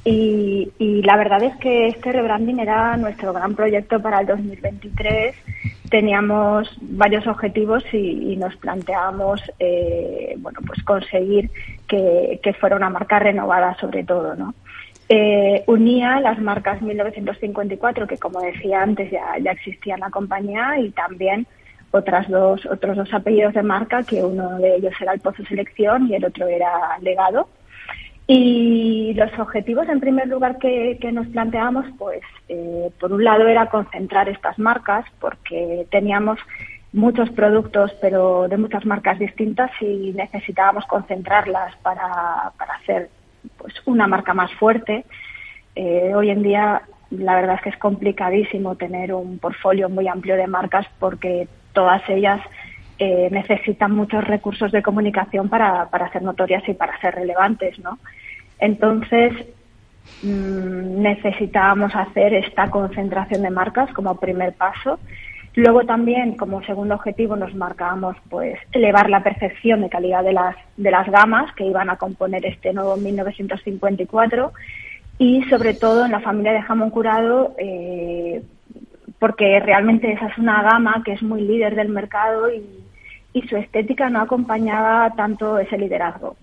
[0.08, 5.36] Y, y, la verdad es que este rebranding era nuestro gran proyecto para el 2023
[5.90, 11.50] teníamos varios objetivos y, nos planteábamos eh, bueno pues conseguir
[11.88, 14.54] que, fuera una marca renovada sobre todo no
[15.08, 20.80] eh, unía las marcas 1954 que como decía antes ya, ya existía en la compañía
[20.80, 21.48] y también
[21.92, 26.08] otras dos otros dos apellidos de marca que uno de ellos era el Pozo Selección
[26.08, 27.48] y el otro era Legado
[28.28, 33.70] y los objetivos, en primer lugar, que, nos planteamos, pues, eh, por un lado era
[33.70, 36.40] concentrar estas marcas, porque teníamos
[36.92, 43.10] muchos productos, pero de muchas marcas distintas, y necesitábamos concentrarlas para, para hacer
[43.58, 45.06] pues, una marca más fuerte.
[45.76, 50.36] Eh, hoy en día, la verdad es que es complicadísimo tener un portfolio muy amplio
[50.36, 52.42] de marcas, porque todas ellas
[52.98, 58.00] eh, necesitan muchos recursos de comunicación para, para ser notorias y para ser relevantes, ¿no?
[58.60, 59.34] Entonces,
[60.24, 65.00] mm, necesitábamos hacer esta concentración de marcas como primer paso.
[65.56, 70.56] Luego también, como segundo objetivo, nos marcábamos pues elevar la percepción de calidad de las,
[70.78, 74.54] de las gamas que iban a componer este nuevo 1954
[75.18, 78.42] y sobre todo en la familia de jamón curado eh,
[79.20, 82.85] porque realmente esa es una gama que es muy líder del mercado y,
[83.36, 86.38] y su estética no acompañaba tanto ese liderazgo.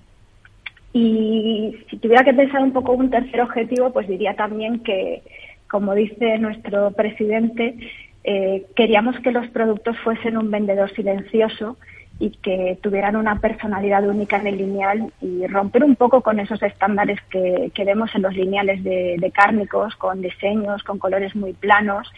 [0.93, 5.23] Y si tuviera que pensar un poco un tercer objetivo, pues diría también que,
[5.71, 7.77] como dice nuestro presidente,
[8.25, 11.79] eh, queríamos que los productos fuesen un vendedor silencioso
[12.19, 16.63] y que tuvieran una personalidad única en el lineal y romper un poco con esos
[16.63, 22.13] estándares que, vemos en los lineales de, de, cárnicos, con diseños, con colores muy planos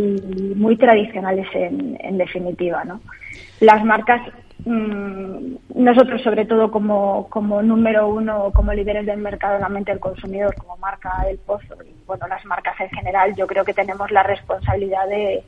[0.00, 3.00] y muy tradicionales en, en definitiva, ¿no?
[3.60, 4.22] las marcas,
[4.64, 9.92] mm, nosotros sobre todo como, como número uno, como líderes del mercado en la mente
[9.92, 13.74] del consumidor, como marca del Pozo y bueno, las marcas en general, yo creo que
[13.74, 15.44] tenemos la responsabilidad de,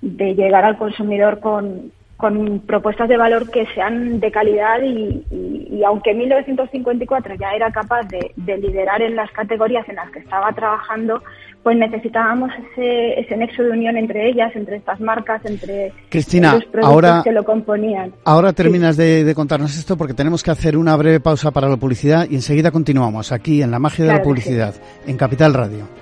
[0.00, 5.82] de llegar al consumidor con, con propuestas de valor que sean de calidad y, y,
[5.82, 11.20] aunque 1954 ya era capaz de, liderar en las categorías en las que estaba trabajando,
[11.64, 16.64] pues necesitábamos ese, ese nexo de unión entre ellas, entre estas marcas, entre Cristina, los
[16.66, 18.12] productos ahora, que lo componían.
[18.24, 22.28] Ahora terminas de, contarnos esto porque tenemos que hacer una breve pausa para la publicidad
[22.30, 24.76] y enseguida continuamos aquí en La Magia de la Publicidad,
[25.08, 26.01] en Capital Radio.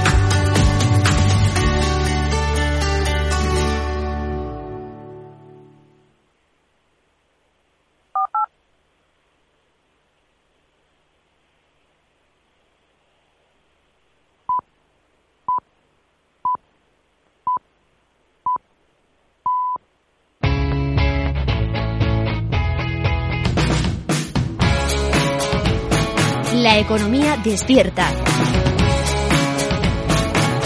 [27.43, 28.07] Despierta.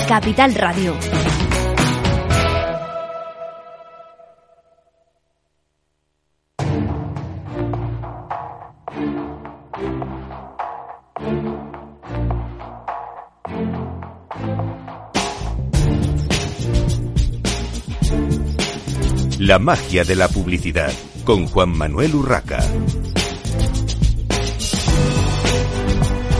[0.08, 0.96] Capital Radio.
[19.40, 20.92] La magia de la publicidad
[21.24, 22.60] con Juan Manuel Urraca.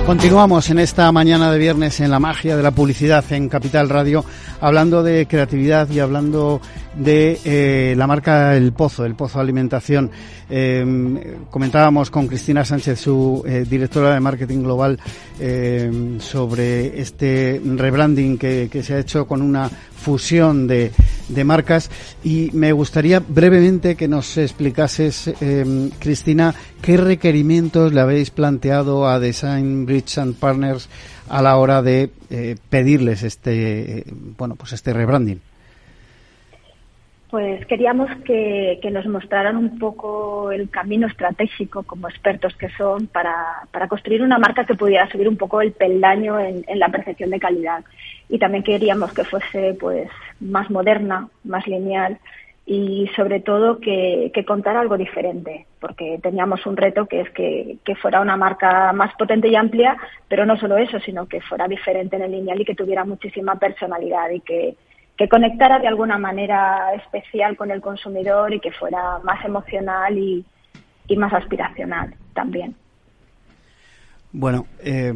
[0.06, 4.24] Continuamos en esta mañana de viernes en la magia de la publicidad en Capital Radio,
[4.62, 6.62] hablando de creatividad y hablando
[6.96, 10.12] de eh, la marca El Pozo, El Pozo Alimentación.
[10.50, 15.00] Eh, comentábamos con Cristina Sánchez, su eh, directora de marketing global,
[15.40, 20.92] eh, sobre este rebranding que, que, se ha hecho con una fusión de,
[21.30, 21.90] de, marcas
[22.24, 29.20] y me gustaría brevemente que nos explicases, eh, Cristina, qué requerimientos le habéis planteado a
[29.20, 30.88] Design Bridge and Partners
[31.28, 32.12] a la hora de
[32.70, 34.06] pedirles este,
[34.38, 35.42] bueno, pues este rebranding
[37.36, 43.68] pues queríamos que, nos mostraran un poco el camino estratégico como expertos que son para,
[43.72, 47.32] para construir una marca que pudiera subir un poco el peldaño en, en, la percepción
[47.32, 47.84] de calidad.
[48.30, 52.20] Y también queríamos que fuese pues más moderna, más lineal
[52.66, 57.80] y sobre todo que, que contara algo diferente, porque teníamos un reto que es que,
[57.84, 59.98] que fuera una marca más potente y amplia,
[60.30, 63.56] pero no solo eso, sino que fuera diferente en el lineal y que tuviera muchísima
[63.56, 64.76] personalidad y que
[65.18, 70.46] que conectara de alguna manera especial con el consumidor y que fuera más emocional y,
[71.16, 72.76] más aspiracional también.
[74.32, 75.14] Bueno, eh,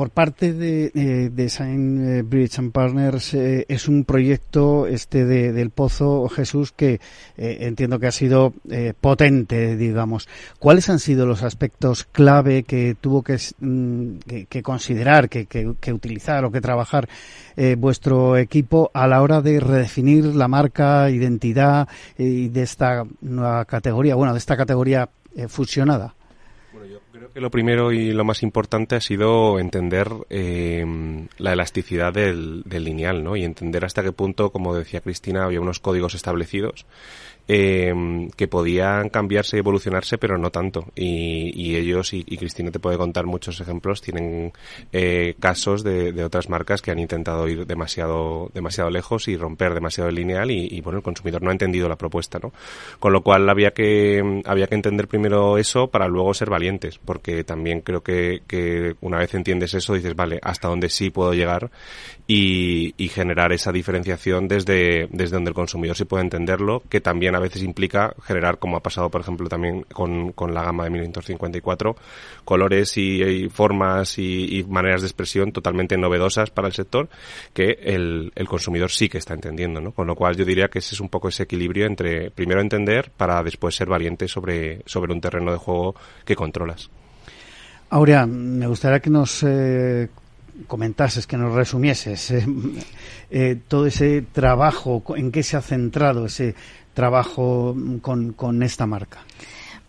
[0.00, 5.68] por parte de, eh, Design Bridge and Partners eh, es un proyecto este de, del
[5.68, 7.02] Pozo Jesús que
[7.36, 10.26] eh, entiendo que ha sido eh, potente, digamos.
[10.58, 16.46] ¿Cuáles han sido los aspectos clave que tuvo que, mm, que, que considerar, que, utilizar
[16.46, 17.06] o que trabajar
[17.76, 24.14] vuestro equipo a la hora de redefinir la marca, identidad y de esta nueva categoría,
[24.14, 25.10] bueno, de esta categoría
[25.48, 26.14] fusionada?
[27.32, 30.84] Que lo primero y lo más importante ha sido entender eh,
[31.38, 33.36] la elasticidad del, del, lineal, ¿no?
[33.36, 36.86] Y entender hasta qué punto, como decía Cristina, había unos códigos establecidos
[37.52, 37.92] eh,
[38.36, 40.86] que podían cambiarse y evolucionarse, pero no tanto.
[40.94, 44.52] Y, y ellos, y, y, Cristina te puede contar muchos ejemplos, tienen
[44.92, 49.74] eh, casos de, de, otras marcas que han intentado ir demasiado, demasiado lejos y romper
[49.74, 52.52] demasiado el lineal y, y, bueno, el consumidor no ha entendido la propuesta, ¿no?
[53.00, 57.19] Con lo cual había que, había que entender primero eso para luego ser valientes, porque
[57.44, 61.70] también creo que, que una vez entiendes eso dices, vale, hasta dónde sí puedo llegar
[62.26, 67.34] y, y generar esa diferenciación desde, desde donde el consumidor sí puede entenderlo, que también
[67.34, 70.90] a veces implica generar, como ha pasado por ejemplo también con, con la gama de
[70.90, 71.96] 1954,
[72.44, 77.08] colores y, y formas y, y, maneras de expresión totalmente novedosas para el sector
[77.52, 79.92] que el, el, consumidor sí que está entendiendo, ¿no?
[79.92, 83.10] Con lo cual yo diría que ese es un poco ese equilibrio entre primero entender
[83.16, 86.90] para después ser valiente sobre, sobre un terreno de juego que controlas.
[87.90, 90.08] Aurea, me gustaría que nos eh,
[90.68, 92.46] comentases, que nos resumieses eh,
[93.30, 96.54] eh, todo ese trabajo, en qué se ha centrado ese
[96.94, 99.24] trabajo con, con esta marca.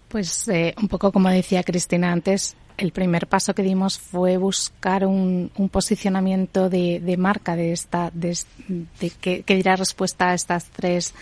[0.08, 0.50] Pues
[0.82, 6.70] un poco como decía Cristina antes, el primer paso que dimos fue buscar un, posicionamiento
[6.70, 8.36] de, marca de esta, de,
[9.22, 11.14] que, diera respuesta a estas tres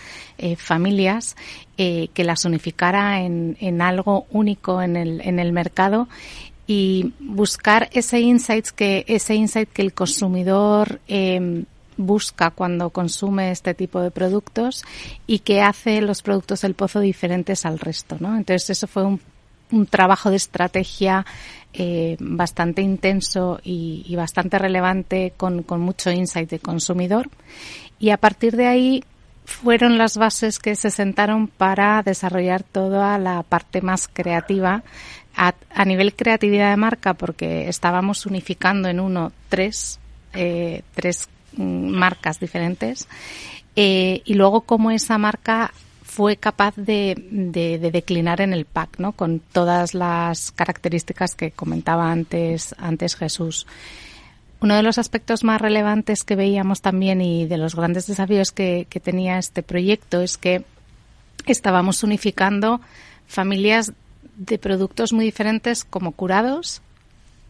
[0.56, 1.36] familias,
[1.76, 6.08] que las unificara en, en, algo único en el, en el mercado
[6.66, 11.64] y buscar ese insight que ese insight que el consumidor eh,
[12.00, 14.84] busca cuando consume este tipo de productos
[15.26, 18.36] y que hace los productos del pozo diferentes al resto, ¿no?
[18.36, 19.20] Entonces eso fue un,
[19.88, 21.24] trabajo de estrategia
[21.72, 27.30] eh, bastante intenso y, y bastante relevante con, con mucho insight de consumidor
[28.00, 29.04] y a partir de ahí
[29.62, 34.82] fueron las bases que se sentaron para desarrollar toda la parte más creativa
[35.36, 39.98] a, a nivel creatividad de marca porque estábamos unificando en uno tres
[40.32, 43.08] eh, tres marcas diferentes
[43.76, 48.98] eh, y luego cómo esa marca fue capaz de, de, de, declinar en el pack,
[48.98, 49.12] ¿no?
[49.12, 53.66] Con todas las características que comentaba antes, antes Jesús.
[54.60, 58.86] Uno de los aspectos más relevantes que veíamos también y de los grandes desafíos que,
[59.02, 60.64] tenía este proyecto es que
[61.46, 62.80] estábamos unificando
[63.26, 63.92] familias
[64.36, 66.82] de productos muy diferentes como curados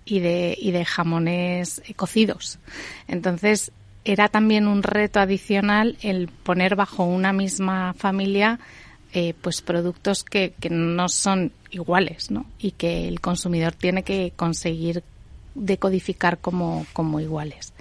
[0.05, 2.59] y de, y de jamones cocidos.
[3.09, 3.73] Entonces,
[4.05, 8.61] era también un reto adicional el poner bajo una misma familia
[9.13, 12.47] eh, pues productos que, que no son iguales, ¿no?
[12.61, 15.03] Y que el consumidor tiene que conseguir
[15.55, 17.73] decodificar como, como iguales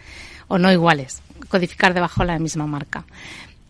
[0.48, 3.06] o no iguales, codificar debajo de la misma marca.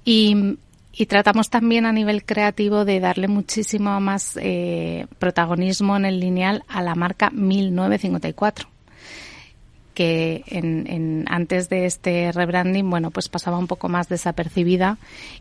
[0.06, 0.58] Y,
[0.94, 6.64] y tratamos también a nivel creativo de darle muchísimo más eh, protagonismo en el lineal
[6.68, 8.68] a la marca 1954
[9.94, 14.98] que en, en, antes de este rebranding, bueno, pues pasaba un poco más desapercibida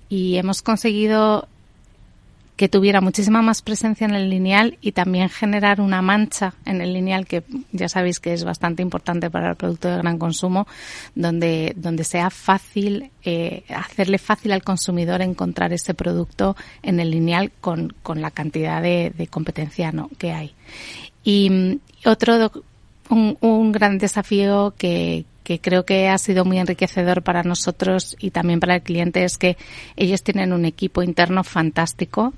[0.09, 1.47] y hemos conseguido
[2.59, 6.93] que tuviera muchísima más presencia en el lineal y también generar una mancha en el
[6.93, 10.67] lineal que ya sabéis que es bastante importante para el producto de gran consumo,
[11.15, 17.53] donde, donde sea fácil, eh, hacerle fácil al consumidor encontrar ese producto en el lineal
[17.61, 20.11] con, con la cantidad de, competencia ¿no?
[20.19, 20.53] que hay.
[21.23, 22.51] Y mm, otro,
[23.09, 28.61] un gran desafío que, que creo que ha sido muy enriquecedor para nosotros y también
[28.61, 29.57] para el cliente es que
[29.97, 32.35] ellos tienen un equipo interno fantástico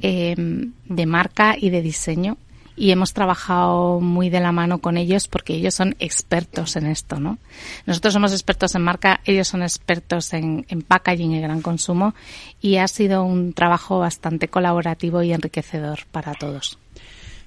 [0.00, 2.36] eh, de marca y de diseño
[2.76, 7.18] y hemos trabajado muy de la mano con ellos porque ellos son expertos en esto,
[7.18, 7.38] ¿no?
[7.86, 12.14] Nosotros somos expertos en marca, ellos son expertos en, en packaging y gran consumo
[12.60, 16.78] y ha sido un trabajo bastante colaborativo y enriquecedor para todos.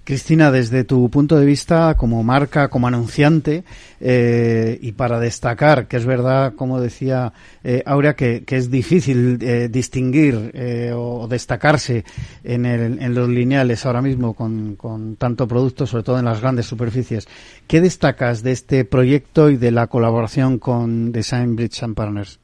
[0.08, 3.66] Cristina, desde tu punto de vista como marca, como anunciante,
[4.00, 9.68] eh, y para destacar, que es verdad, como decía eh, Aurea, que, es difícil eh,
[9.68, 12.06] distinguir eh, o destacarse
[12.46, 16.40] en, el, en, los lineales ahora mismo con, con, tanto producto, sobre todo en las
[16.40, 17.28] grandes superficies.
[17.68, 22.40] ¿Qué destacas de este proyecto y de la colaboración con Design Bridge and Partners?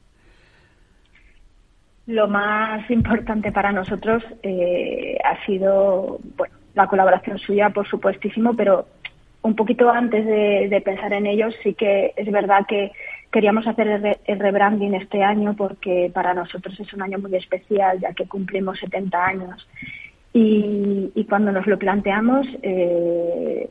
[2.08, 8.86] Lo más importante para nosotros eh, ha sido, bueno, la colaboración suya, por supuestísimo, pero
[9.42, 12.92] un poquito antes de, pensar en ellos, sí que es verdad que
[13.30, 17.34] queríamos hacer el, re, el, rebranding este año porque para nosotros es un año muy
[17.36, 19.68] especial, ya que cumplimos 70 años.
[20.32, 23.68] Y, y cuando nos lo planteamos, eh,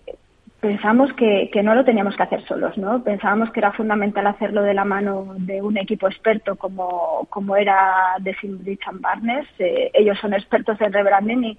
[0.63, 3.03] pensamos que, no lo teníamos que hacer solos, ¿no?
[3.03, 8.15] Pensábamos que era fundamental hacerlo de la mano de un equipo experto como, como era
[8.19, 9.45] de Simbridge and Barnes.
[9.59, 11.57] Eh, ellos son expertos en rebranding y,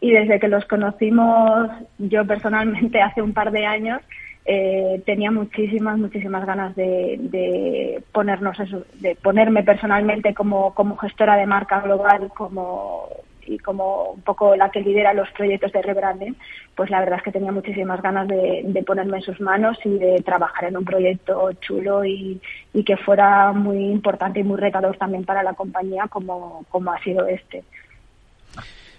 [0.00, 4.00] y desde que los conocimos yo personalmente hace un par de años
[4.46, 11.36] eh, tenía muchísimas muchísimas ganas de, de ponernos eso, de ponerme personalmente como, como gestora
[11.36, 13.08] de marca global como
[13.46, 16.36] y como un poco la que lidera los proyectos de rebranding,
[16.74, 20.22] pues la verdad es que tenía muchísimas ganas de, ponerme en sus manos y de
[20.22, 22.40] trabajar en un proyecto chulo y,
[22.72, 27.02] y, que fuera muy importante y muy retador también para la compañía como, como ha
[27.02, 27.64] sido este.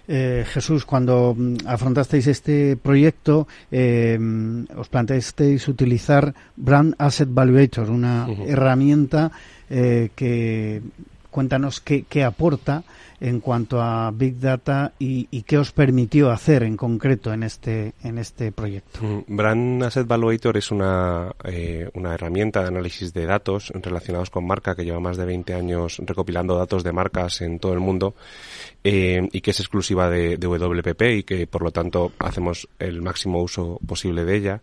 [0.08, 4.18] Eh, Jesús, cuando mm, afrontasteis este proyecto, eh,
[4.76, 8.46] os planteasteis utilizar Brand Asset Valuator, una uh -huh.
[8.46, 9.32] herramienta
[9.68, 10.80] eh, que
[11.30, 12.84] cuéntanos qué, qué, aporta
[13.20, 17.94] en cuanto a Big Data y, y, qué os permitió hacer en concreto en este,
[18.02, 19.00] en este proyecto.
[19.02, 24.46] Mm, Brand Asset Valuator es una, eh, una herramienta de análisis de datos relacionados con
[24.46, 28.14] marca que lleva más de 20 años recopilando datos de marcas en todo el mundo
[28.84, 33.02] eh, y que es exclusiva de, de, WPP y que por lo tanto hacemos el
[33.02, 34.60] máximo uso posible de ella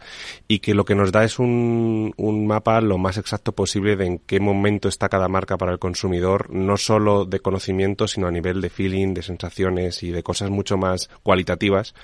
[0.48, 4.06] y que lo que nos da es un, un mapa lo más exacto posible de
[4.06, 8.32] en qué momento está cada marca para el consumidor, no solo de conocimiento, sino a
[8.32, 11.96] nivel de feeling, de sensaciones y de cosas mucho más cualitativas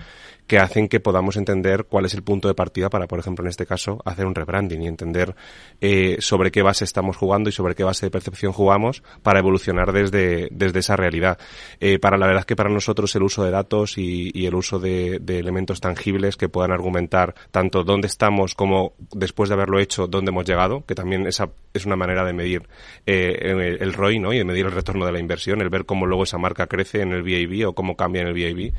[0.49, 3.49] que hacen que podamos entender cuál es el punto de partida para, por ejemplo, en
[3.49, 5.35] este caso, hacer un rebranding y entender
[5.79, 9.93] eh, sobre qué base estamos jugando y sobre qué base de percepción jugamos para evolucionar
[9.93, 11.37] desde, desde esa realidad.
[11.79, 14.55] Eh, para la verdad es que para nosotros el uso de datos y, y el
[14.55, 19.79] uso de, de, elementos tangibles que puedan argumentar tanto dónde estamos como después de haberlo
[19.79, 22.67] hecho, dónde hemos llegado, que también esa es una manera de medir
[23.05, 24.33] eh, el, ROI ¿no?
[24.33, 27.03] y de medir el retorno de la inversión, el ver cómo luego esa marca crece
[27.03, 28.73] en el VAB o cómo cambia en el VAB,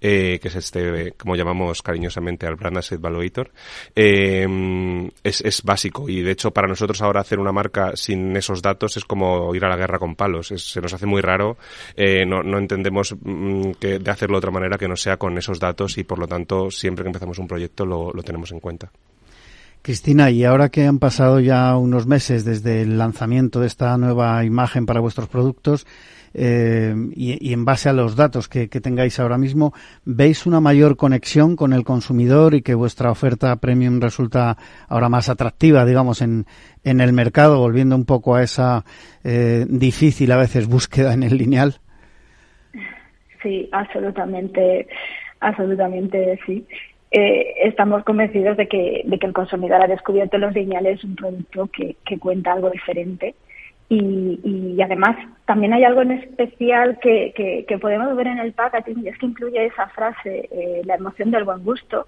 [0.00, 3.50] que es este como llamamos cariñosamente al Brand Asset Valuator,
[3.94, 6.08] eh, es, es, básico.
[6.08, 9.64] Y de hecho, para nosotros ahora hacer una marca sin esos datos es como ir
[9.64, 10.48] a la guerra con palos.
[10.48, 11.56] Se nos hace muy raro.
[11.96, 15.36] Eh, no, no, entendemos mm, que de hacerlo de otra manera que no sea con
[15.38, 18.60] esos datos y por lo tanto, siempre que empezamos un proyecto lo, lo tenemos en
[18.60, 18.90] cuenta.
[19.84, 24.42] Cristina, y ahora que han pasado ya unos meses desde el lanzamiento de esta nueva
[24.42, 25.86] imagen para vuestros productos,
[26.34, 29.72] eh, y, en base a los datos que, que, tengáis ahora mismo,
[30.04, 34.56] ¿veis una mayor conexión con el consumidor y que vuestra oferta premium resulta
[34.88, 36.46] ahora más atractiva, digamos, en,
[36.82, 38.84] en el mercado, volviendo un poco a esa
[39.22, 41.74] eh, difícil a veces búsqueda en el lineal?
[43.40, 44.88] Sí, absolutamente,
[45.38, 46.66] absolutamente sí.
[47.12, 51.68] Eh, estamos convencidos de que, de que el consumidor ha descubierto los lineales un producto
[51.68, 53.36] que, que cuenta algo diferente
[53.88, 57.32] Y, además también hay algo en especial que,
[57.68, 61.30] que, podemos ver en el packaging y es que incluye esa frase, eh, la emoción
[61.30, 62.06] del buen gusto,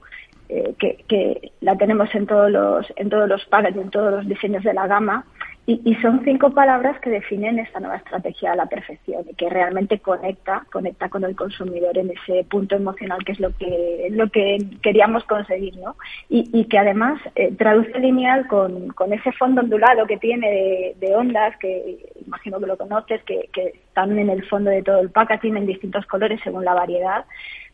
[0.49, 4.27] eh, que, que, la tenemos en todos los en todos los packaging, en todos los
[4.27, 5.25] diseños de la gama
[5.69, 9.99] y, son cinco palabras que definen esta nueva estrategia a la perfección y que realmente
[9.99, 14.59] conecta, conecta con el consumidor en ese punto emocional que es lo que, lo que
[14.81, 15.97] queríamos conseguir, ¿no?
[16.29, 21.57] Y, que además eh, traduce lineal con, con, ese fondo ondulado que tiene de, ondas,
[21.59, 25.57] que imagino que lo conoces, que, que, están en el fondo de todo el packaging
[25.57, 27.25] en distintos colores según la variedad,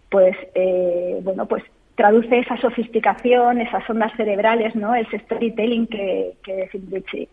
[0.08, 1.62] pues, eh, bueno, pues
[1.94, 4.94] traduce esa sofisticación, esas ondas cerebrales, ¿no?
[4.94, 6.32] ese storytelling que,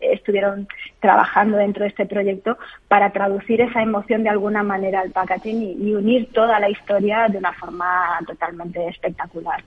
[0.01, 0.67] estuvieron
[0.99, 2.57] trabajando dentro de este proyecto
[2.87, 7.37] para traducir esa emoción de alguna manera al packaging y, unir toda la historia de
[7.37, 9.63] una forma totalmente espectacular.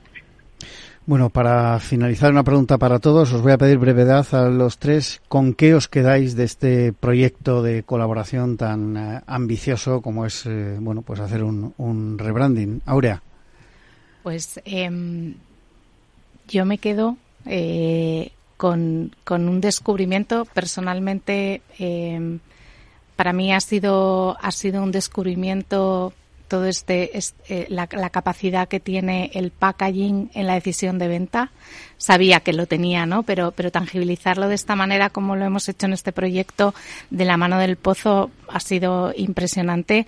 [1.04, 5.20] Bueno, para finalizar una pregunta para todos, os voy a pedir brevedad a los tres.
[5.28, 10.76] ¿Con qué os quedáis de este proyecto de colaboración tan eh, ambicioso como es, eh,
[10.78, 12.82] bueno, pues hacer un, un rebranding?
[12.86, 13.20] Aurea.
[14.22, 15.34] Pues em,
[16.48, 17.16] yo me quedo
[17.46, 20.44] eh, con, un descubrimiento.
[20.46, 22.38] Personalmente, em,
[23.16, 26.12] para mí ha sido, ha sido un descubrimiento
[26.52, 31.50] todo este, eh, la, capacidad que tiene el packaging en la decisión de venta.
[31.96, 33.22] Sabía que lo tenía, ¿no?
[33.22, 36.74] Pero, pero tangibilizarlo de esta manera como lo hemos hecho en este proyecto
[37.08, 40.06] de la mano del pozo ha sido impresionante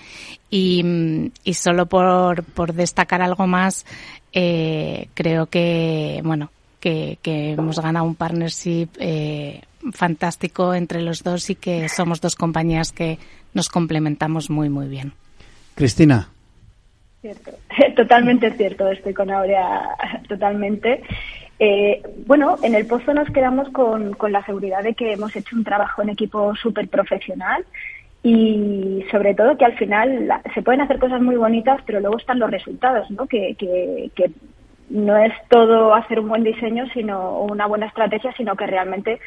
[0.51, 3.87] y, solo por, por destacar algo más,
[4.35, 9.63] eh, creo que, bueno, que, hemos ganado un partnership eh,
[9.95, 13.19] fantástico entre los dos y que somos dos compañías que
[13.55, 15.15] nos complementamos muy, muy bien.
[15.75, 16.34] Cristina.
[17.25, 17.53] Cierto,
[17.97, 19.97] totalmente cierto, estoy con Aurea
[20.29, 21.03] totalmente.
[21.59, 25.57] Eh, bueno, en el pozo nos quedamos con, con, la seguridad de que hemos hecho
[25.57, 27.65] un trabajo en equipo súper profesional
[28.23, 32.39] y sobre todo que al final se pueden hacer cosas muy bonitas, pero luego están
[32.39, 33.27] los resultados, ¿no?
[33.27, 34.31] Que, que, que
[34.91, 39.19] no es todo hacer un buen diseño sino una buena estrategia, sino que realmente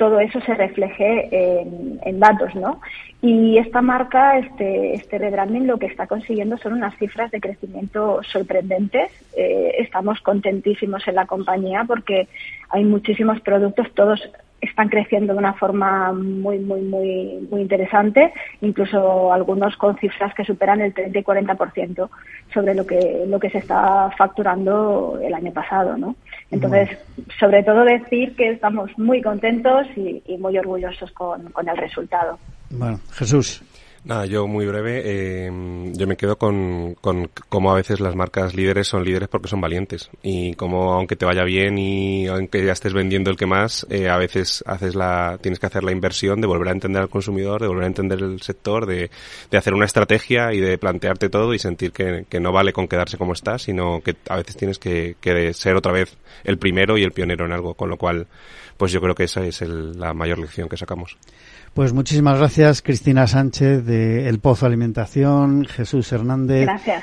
[0.00, 2.80] todo eso se refleje en, datos, ¿no?
[3.20, 8.22] Y esta marca, este, este rebranding, lo que está consiguiendo son unas cifras de crecimiento
[8.22, 9.10] sorprendentes.
[9.36, 12.28] Eh, estamos contentísimos en la compañía porque
[12.70, 14.26] hay muchísimos productos, todos
[14.62, 18.32] están creciendo de una forma muy, muy, muy, interesante,
[18.62, 22.08] incluso algunos con cifras que superan el 30 y 40%
[22.54, 26.16] sobre lo que, lo que se está facturando el año pasado, ¿no?
[26.50, 26.98] Entonces,
[27.38, 32.38] sobre todo decir que estamos muy contentos y, muy orgullosos con, con el resultado.
[32.70, 33.62] Bueno, Jesús.
[34.02, 35.02] Nada, yo muy breve.
[35.04, 35.50] Eh,
[35.92, 39.60] yo me quedo con, con cómo a veces las marcas líderes son líderes porque son
[39.60, 40.08] valientes.
[40.22, 44.08] Y como aunque te vaya bien y aunque ya estés vendiendo el que más, eh,
[44.08, 47.60] a veces haces la, tienes que hacer la inversión de volver a entender al consumidor,
[47.60, 49.10] de volver a entender el sector, de,
[49.50, 52.88] de hacer una estrategia y de plantearte todo y sentir que, que no vale con
[52.88, 56.96] quedarse como está, sino que a veces tienes que, que ser otra vez el primero
[56.96, 57.74] y el pionero en algo.
[57.74, 58.28] Con lo cual,
[58.78, 61.18] pues yo creo que esa es la mayor lección que sacamos.
[61.74, 66.66] Pues muchísimas gracias, Cristina Sánchez de El Pozo Alimentación, Jesús Hernández.
[66.66, 67.02] Gracias.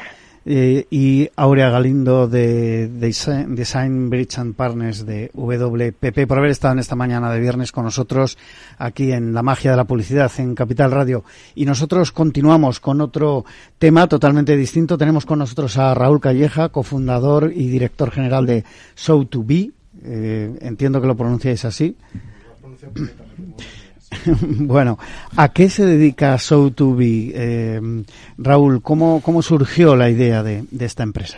[0.49, 6.71] Eh, y Aurea Galindo de Design, Design Bridge and Partners de WPP por haber estado
[6.71, 8.37] en esta mañana de viernes con nosotros
[8.77, 11.25] aquí en La Magia de la Publicidad en Capital Radio.
[11.53, 13.43] Y nosotros continuamos con otro
[13.77, 14.97] tema totalmente distinto.
[14.97, 18.63] Tenemos con nosotros a Raúl Calleja, cofundador y director general de
[18.95, 19.73] Show2B.
[20.03, 21.97] Eh, entiendo que lo pronunciáis así.
[24.41, 24.97] bueno,
[25.35, 27.31] ¿a qué se dedica Show2B?
[27.33, 28.03] Eh,
[28.37, 31.37] Raúl, ¿cómo, ¿cómo surgió la idea de, esta empresa?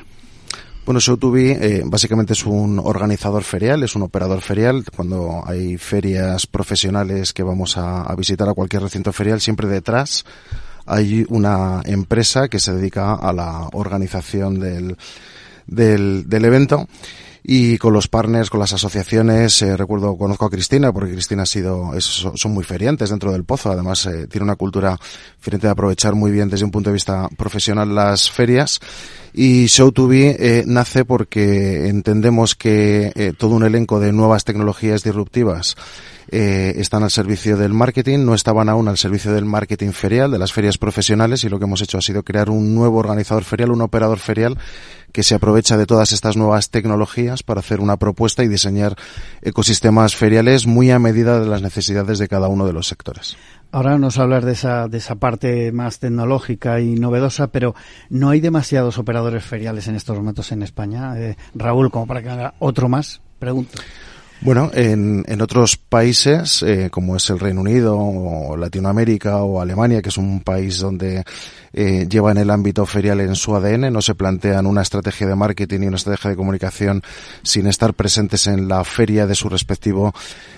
[0.85, 4.83] Bueno, Show2B eh, básicamente es un organizador ferial, es un operador ferial.
[4.95, 10.25] Cuando hay ferias profesionales que vamos a, visitar a cualquier recinto ferial, siempre detrás
[10.85, 14.97] hay una empresa que se dedica a la organización del,
[15.67, 16.87] del, del evento
[17.43, 21.45] y con los partners, con las asociaciones, eh, recuerdo, conozco a Cristina, porque Cristina ha
[21.45, 24.99] sido, son muy feriantes dentro del pozo, además eh, tiene una cultura
[25.37, 28.79] diferente de aprovechar muy bien desde un punto de vista profesional las ferias.
[29.33, 35.75] Y Show2B eh, nace porque entendemos que eh, todo un elenco de nuevas tecnologías disruptivas
[36.31, 40.37] eh, están al servicio del marketing, no estaban aún al servicio del marketing ferial, de
[40.37, 43.71] las ferias profesionales, y lo que hemos hecho ha sido crear un nuevo organizador ferial,
[43.71, 44.57] un operador ferial
[45.11, 48.95] que se aprovecha de todas estas nuevas tecnologías para hacer una propuesta y diseñar
[49.41, 53.35] ecosistemas feriales muy a medida de las necesidades de cada uno de los sectores.
[53.71, 57.75] Ahora nos hablar de esa, de esa parte más tecnológica y novedosa, pero
[58.09, 61.19] no hay demasiados operadores feriales en estos momentos en España.
[61.19, 63.79] Eh, Raúl, como para que haga otro más, pregunto.
[64.41, 70.01] Bueno, en, en otros países, eh, como es el Reino Unido o Latinoamérica o Alemania,
[70.01, 71.25] que es un país donde
[71.73, 75.81] eh, llevan el ámbito ferial en su ADN, no se plantean una estrategia de marketing
[75.83, 77.03] y una estrategia de comunicación
[77.43, 80.13] sin estar presentes en la feria de su respectivo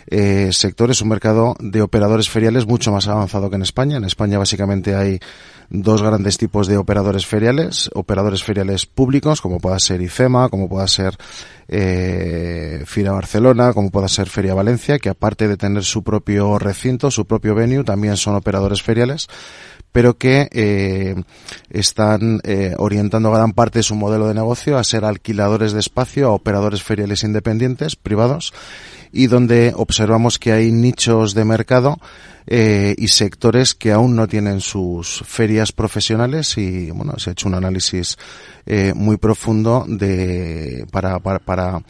[0.07, 0.91] eh, sector.
[0.91, 3.97] Es un mercado de operadores feriales mucho más avanzado que en España.
[3.97, 5.19] En España básicamente hay
[5.69, 10.85] dos grandes tipos de operadores feriales, operadores feriales públicos, como pueda ser IFEMA, como pueda
[10.87, 11.15] ser
[11.69, 17.09] eh, Fira Barcelona, como pueda ser Feria Valencia, que aparte de tener su propio recinto,
[17.09, 19.29] su propio venue, también son operadores feriales
[19.91, 21.00] pero que eh,
[21.69, 26.27] están eh, orientando gran parte de su modelo de negocio a ser alquiladores de espacio,
[26.27, 28.53] a operadores feriales independientes, privados,
[29.11, 31.99] y donde observamos que hay nichos de mercado
[32.47, 37.47] eh, y sectores que aún no tienen sus ferias profesionales y bueno se ha hecho
[37.47, 38.17] un análisis
[38.65, 41.81] eh, muy profundo de para, para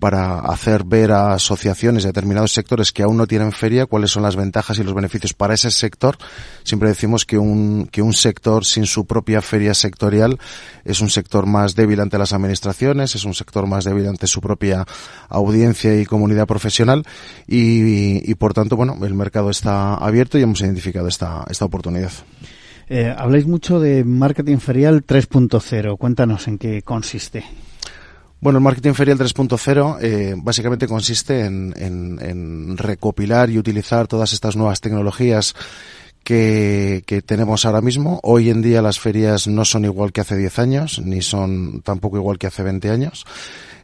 [0.00, 4.24] para hacer ver a asociaciones de determinados sectores que aún no tienen feria cuáles son
[4.24, 6.16] las ventajas y los beneficios para ese sector.
[6.64, 10.38] Siempre decimos que un, que un sector sin su propia feria sectorial
[10.84, 14.40] es un sector más débil ante las administraciones, es un sector más débil ante su
[14.40, 14.86] propia
[15.28, 17.04] audiencia y comunidad profesional
[17.46, 22.10] y, y por tanto, bueno, el mercado está abierto y hemos identificado esta, esta oportunidad.
[22.88, 25.96] Eh, habláis mucho de marketing ferial 3.0.
[25.96, 27.44] Cuéntanos en qué consiste.
[28.40, 34.80] Bueno, el marketing ferial 3.0 eh, básicamente consiste en, recopilar y utilizar todas estas nuevas
[34.80, 35.54] tecnologías
[36.24, 38.18] que, que, tenemos ahora mismo.
[38.22, 42.16] Hoy en día las ferias no son igual que hace 10 años, ni son tampoco
[42.16, 43.26] igual que hace 20 años.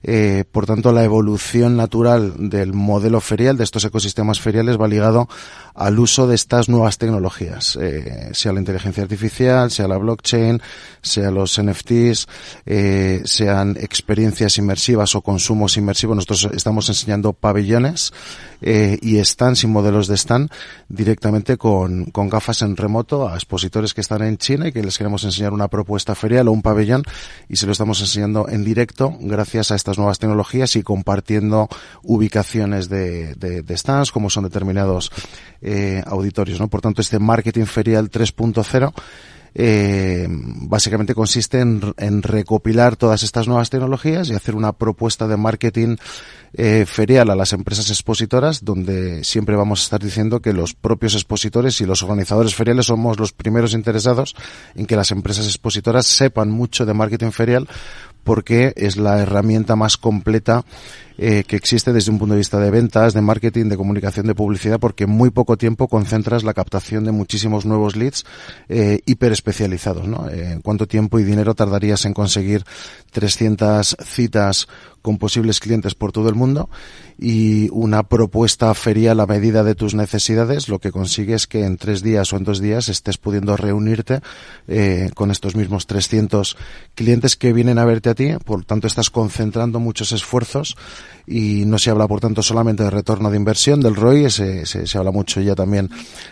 [0.03, 5.29] Eh, por tanto, la evolución natural del modelo ferial, de estos ecosistemas feriales, va ligado
[5.75, 10.61] al uso de estas nuevas tecnologías, eh, sea la inteligencia artificial, sea la blockchain,
[11.03, 12.27] sea los NFTs,
[12.65, 16.17] eh, sean experiencias inmersivas o consumos inmersivos.
[16.17, 18.13] Nosotros estamos enseñando pabellones
[18.61, 20.51] eh, y stands y modelos de stand
[20.89, 24.97] directamente con, con gafas en remoto a expositores que están en China y que les
[24.99, 27.03] queremos enseñar una propuesta ferial o un pabellón
[27.49, 31.69] y se lo estamos enseñando en directo gracias a estas nuevas tecnologías y compartiendo
[32.03, 35.11] ubicaciones de, de, de stands como son determinados
[35.63, 36.61] eh, auditorios.
[36.61, 36.69] ¿no?
[36.69, 38.93] Por tanto, este marketing ferial 3.0
[39.59, 45.97] eh, básicamente consiste en, recopilar todas estas nuevas tecnologías y hacer una propuesta de marketing
[46.53, 51.15] eh, ferial a las empresas expositoras, donde siempre vamos a estar diciendo que los propios
[51.15, 54.37] expositores y los organizadores feriales somos los primeros interesados
[54.75, 57.67] en que las empresas expositoras sepan mucho de marketing ferial
[58.25, 60.65] porque es la herramienta más completa
[61.19, 64.35] eh, que existe desde un punto de vista de ventas, de marketing, de comunicación, de
[64.35, 68.25] publicidad, porque en muy poco tiempo concentras la captación de muchísimos nuevos leads
[68.69, 70.07] eh, hiper especializados.
[70.07, 70.29] ¿no?
[70.31, 72.64] Eh, ¿Cuánto tiempo y dinero tardarías en conseguir
[73.12, 74.69] 300 citas
[75.07, 76.69] con posibles clientes por todo el mundo
[77.17, 81.77] y una propuesta ferial a medida de tus necesidades, lo que consigue es que en
[81.77, 84.19] tres días o en dos días estés pudiendo reunirte
[84.67, 86.57] eh, con estos mismos 300
[86.97, 90.77] clientes que vienen a verte a ti, por tanto estás concentrando muchos esfuerzos
[91.27, 94.87] y no se habla por tanto solamente de retorno de inversión del ROI, se, se,
[94.87, 95.91] se habla mucho ya también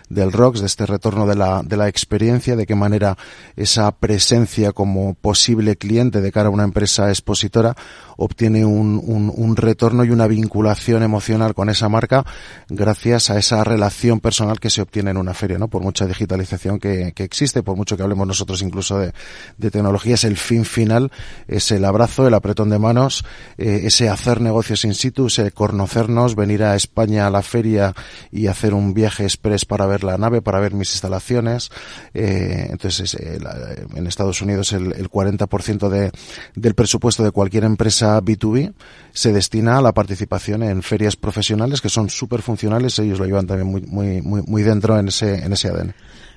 [0.08, 3.16] del ROX, de este retorno de la, de la experiencia, de qué manera
[3.56, 7.74] esa presencia como posible cliente de cara a una empresa expositora
[8.16, 12.24] obtiene un, un, un retorno y una vinculación emocional con esa marca
[12.68, 15.68] gracias a esa relación personal que se obtiene en una feria, ¿no?
[15.68, 19.12] Por mucha digitalización que, que existe, por mucho que hablemos nosotros incluso de,
[19.58, 21.10] de tecnología, es el fin final,
[21.48, 23.24] es el abrazo, el apretón de manos,
[23.58, 27.94] eh, ese hacer negocios in situ, ese conocernos, venir a España a la feria
[28.30, 31.70] y hacer un viaje express para ver la nave, para ver mis instalaciones.
[32.12, 33.54] Eh, entonces, eh, la,
[33.94, 36.10] en Estados Unidos el, el 40% de,
[36.54, 38.72] del presupuesto de cualquier empresa B2B
[39.12, 42.98] se destina a la participación en ferias profesionales que son súper funcionales.
[42.98, 45.94] Ellos lo llevan también muy, muy, muy, muy dentro en ese, en ese ADN.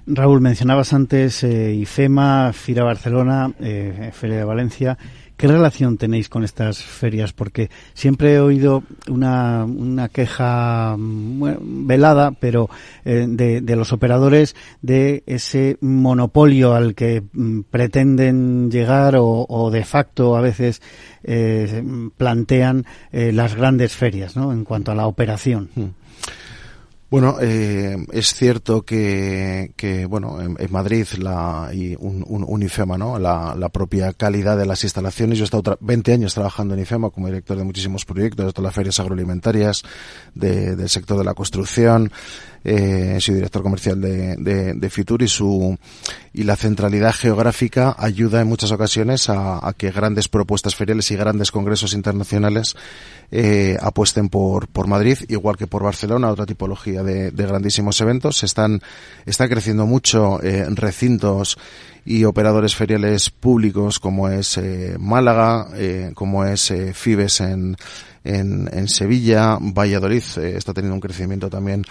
[0.10, 4.98] Raúl, mencionabas antes eh, IFEMA, FIRA Barcelona, eh, Feria de Valencia.
[5.38, 7.32] ¿Qué relación tenéis con estas ferias?
[7.32, 12.72] Porque siempre he oído una, una queja velada, pero
[13.06, 19.70] eh, de, de, los operadores de ese monopolio al que mm, pretenden llegar o, o,
[19.70, 20.82] de facto a veces
[21.24, 21.84] eh,
[22.18, 24.52] plantean eh, las grandes ferias, ¿no?
[24.52, 25.70] En cuanto a la operación.
[27.10, 32.98] Bueno, eh, es cierto que, que bueno, en, en, Madrid la, y un, un, IFEMA,
[32.98, 33.18] ¿no?
[33.18, 35.38] La, la, propia calidad de las instalaciones.
[35.38, 38.66] Yo he estado 20 años trabajando en IFEMA como director de muchísimos proyectos, de todas
[38.66, 39.84] las ferias agroalimentarias,
[40.36, 42.12] de, del sector de la construcción,
[42.70, 45.78] eh, soy director comercial de, de, de, Fitur y su
[46.34, 51.16] y la centralidad geográfica ayuda en muchas ocasiones a, a que grandes propuestas feriales y
[51.16, 52.76] grandes congresos internacionales
[53.32, 58.44] eh, apuesten por, por Madrid, igual que por Barcelona, otra tipología de, de grandísimos eventos.
[58.44, 58.82] Están,
[59.26, 61.58] está creciendo mucho eh, recintos
[62.08, 67.76] y operadores feriales públicos como es eh, Málaga, eh, como es eh, Fibes en,
[68.28, 71.84] en, en, Sevilla, Valladolid eh, está teniendo un crecimiento también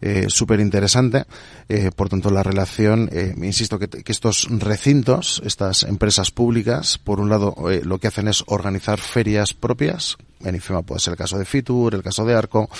[0.00, 1.24] eh, súper interesante.
[1.68, 7.20] Eh, por tanto, la relación, eh, insisto, que, que, estos recintos, estas empresas públicas, por
[7.20, 10.16] un lado, eh, lo que hacen es organizar ferias propias.
[10.42, 12.70] En IFEMA puede ser el caso de Fitur, el caso de Arco,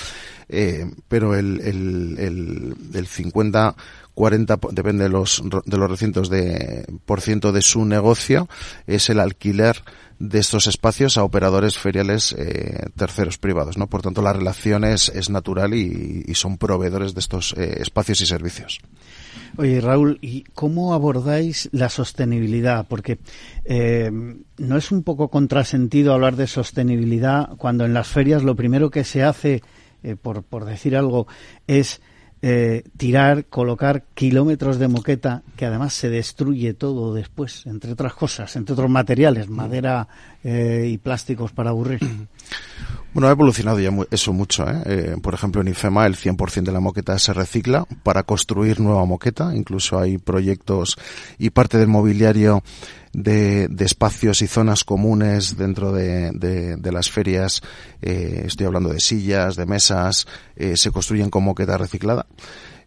[0.48, 3.76] eh, pero el, el, el, el 50
[4.14, 8.48] 40 depende de los de los recintos de por ciento de su negocio
[8.86, 9.82] es el alquiler
[10.20, 13.86] de estos espacios a operadores feriales eh, terceros privados, ¿no?
[13.86, 18.80] Por tanto, la relación es, natural y, son proveedores de estos eh, espacios y servicios.
[19.56, 22.86] Oye, Raúl, ¿y cómo abordáis la sostenibilidad?
[22.86, 23.18] Porque
[23.64, 24.10] eh,
[24.58, 29.04] no es un poco contrasentido hablar de sostenibilidad cuando en las ferias lo primero que
[29.04, 29.62] se hace,
[30.20, 31.26] por, por decir algo,
[31.66, 32.02] es
[32.42, 38.56] eh, tirar, colocar kilómetros de moqueta que además se destruye todo después, entre otras cosas,
[38.56, 40.08] entre otros materiales, madera
[40.42, 42.00] eh, y plásticos para aburrir.
[43.12, 44.68] Bueno, ha evolucionado ya eso mucho.
[44.70, 44.82] ¿eh?
[44.86, 49.04] Eh, por ejemplo, en IFEMA el 100% de la moqueta se recicla para construir nueva
[49.04, 49.54] moqueta.
[49.54, 50.96] Incluso hay proyectos
[51.36, 52.62] y parte del mobiliario
[53.12, 57.62] de, espacios y zonas comunes dentro de, de, de las ferias.
[58.02, 62.26] Eh, estoy hablando de sillas, de mesas, eh, se construyen con moqueta reciclada.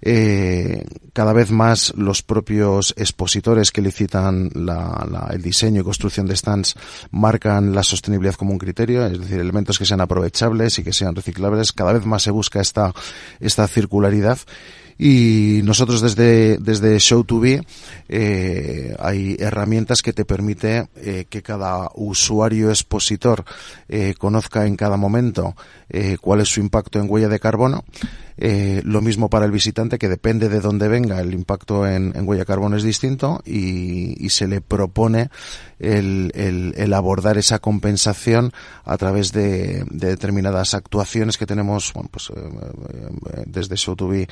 [0.06, 6.26] Eh, cada vez más los propios expositores que licitan la, la, el diseño y construcción
[6.26, 6.76] de stands
[7.12, 11.16] marcan la sostenibilidad como un criterio, es decir, elementos que sean aprovechables y que sean
[11.16, 11.72] reciclables.
[11.72, 12.94] Cada vez más se busca esta,
[13.40, 14.40] esta circularidad
[14.98, 17.66] y nosotros desde, desde Show2B
[18.10, 23.44] eh, hay herramientas que te permite eh, que cada usuario expositor
[23.90, 25.56] eh, conozca en cada momento
[25.90, 27.84] eh, cuál es su impacto en huella de carbono.
[28.36, 32.46] Lo mismo para el visitante, que depende de dónde venga, el impacto en, huella de
[32.48, 35.30] carbono es distinto y, se le propone
[35.80, 38.52] el, abordar esa compensación
[38.86, 42.32] a través de, de determinadas actuaciones que tenemos bueno, pues,
[43.46, 44.28] desde Show2B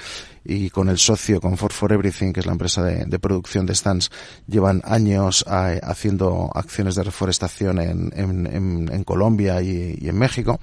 [0.52, 3.74] y con el socio, con Ford for Everything, que es la empresa de, producción de
[3.74, 4.12] stands,
[4.47, 10.60] llevan años a, haciendo acciones de reforestación en, Colombia y, en México.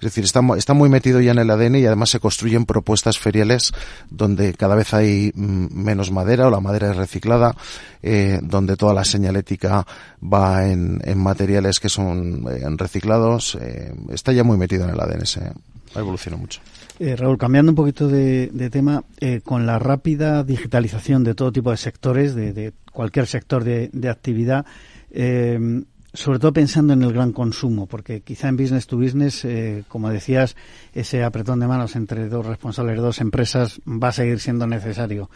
[0.00, 3.72] Es decir, está, muy metido ya en el ADN y además se construyen propuestas feriales
[4.10, 7.56] donde cada vez hay menos madera o la madera es reciclada,
[8.00, 9.84] eh, donde toda la señalética
[10.22, 13.58] va en, materiales que son eh, reciclados.
[13.60, 16.60] Eh, está ya muy metido en el ADN, se ha evolucionado mucho.
[16.98, 21.70] Eh, Raúl, cambiando un poquito de, tema, eh, con la rápida digitalización de todo tipo
[21.70, 24.66] de sectores, de, cualquier sector de, actividad,
[25.10, 29.84] eh, sobre todo pensando en el gran consumo, porque quizá en business to business, eh,
[29.86, 30.56] como decías,
[30.92, 35.30] ese apretón de manos entre dos responsables de dos empresas va a seguir siendo necesario,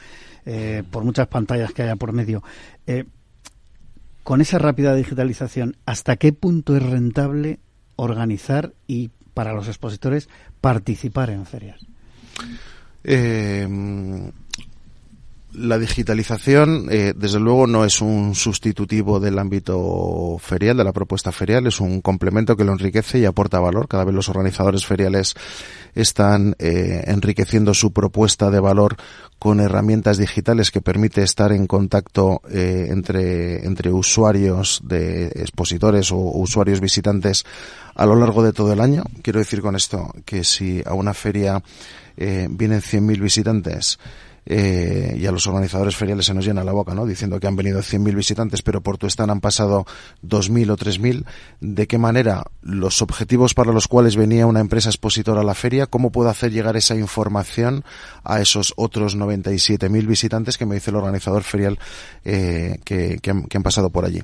[0.91, 2.43] por muchas pantallas que haya por medio.
[4.25, 7.61] Con esa rápida digitalización, ¿hasta qué punto es rentable
[7.95, 10.29] organizar y, para los expositores,
[10.61, 11.81] participar en ferias?
[13.05, 13.67] Eh,
[15.55, 21.33] la digitalización, eh, desde luego, no es un sustitutivo del ámbito ferial, de la propuesta
[21.33, 23.89] ferial, es un complemento que lo enriquece y aporta valor.
[23.89, 25.35] Cada vez los organizadores feriales
[25.95, 28.97] están eh, enriqueciendo su propuesta de valor
[29.39, 36.17] con herramientas digitales que permite estar en contacto eh, entre, entre usuarios de expositores o
[36.17, 37.45] usuarios visitantes
[37.95, 39.05] a lo largo de todo el año.
[39.23, 41.63] Quiero decir con esto que si a una feria
[42.17, 43.99] eh, vienen 100.000 visitantes,
[44.45, 47.07] eh, y a los organizadores feriales se nos llena la boca, ¿no?
[47.07, 49.87] Diciendo que han venido 100.000 visitantes, pero por tu stand han pasado
[50.25, 51.25] 2.000 o 3.000.
[51.61, 55.87] ¿De qué manera los objetivos para los cuales venía una empresa expositora a la feria,
[55.87, 57.85] cómo puedo hacer llegar esa información
[58.25, 61.79] a esos otros 97.000 visitantes que me dice el organizador ferial
[62.25, 64.23] eh, que, que, han, que han pasado por allí?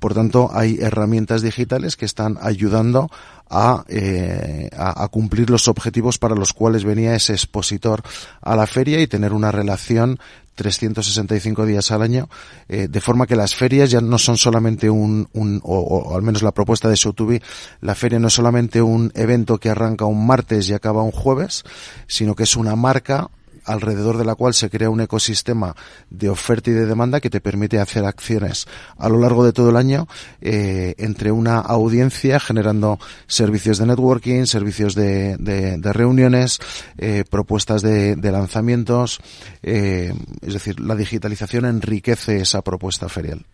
[0.00, 3.10] Por tanto, hay herramientas digitales que están ayudando
[3.52, 8.02] a, eh, a, cumplir los objetivos para los cuales venía ese expositor
[8.40, 10.18] a la feria y tener una relación
[10.54, 12.28] 365 días al año,
[12.68, 16.42] eh, de forma que las ferias ya no son solamente un, un o, al menos
[16.42, 17.42] la propuesta de Show2B,
[17.82, 21.62] la feria no es solamente un evento que arranca un martes y acaba un jueves,
[22.06, 23.30] sino que es una marca
[23.64, 25.74] alrededor de la cual se crea un ecosistema
[26.10, 28.66] de oferta y de demanda que te permite hacer acciones
[28.98, 30.08] a lo largo de todo el año
[30.40, 35.36] eh, entre una audiencia generando servicios de networking, servicios de,
[35.82, 36.58] reuniones,
[36.98, 39.20] eh, propuestas de, lanzamientos.
[39.62, 43.44] es decir, la digitalización enriquece esa propuesta ferial.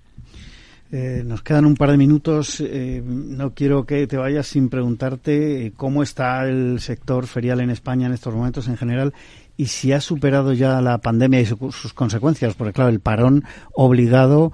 [0.91, 2.61] Eh, nos quedan un par de minutos.
[2.61, 7.70] Eh, no quiero que te vayas sin preguntarte eh, cómo está el sector ferial en
[7.70, 9.12] España en estos momentos en general
[9.59, 13.43] y si ha superado ya la pandemia y sus consecuencias, porque claro, el parón
[13.74, 14.53] obligado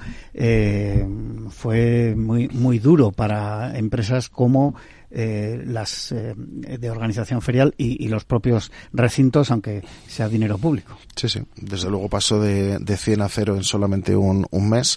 [1.50, 4.74] fue muy muy duro para empresas como
[5.10, 10.96] las de organización ferial y, los propios recintos, aunque sea dinero público.
[11.14, 11.42] Sí, sí.
[11.54, 14.96] Desde luego pasó de, de 100 a 0 en solamente un, un mes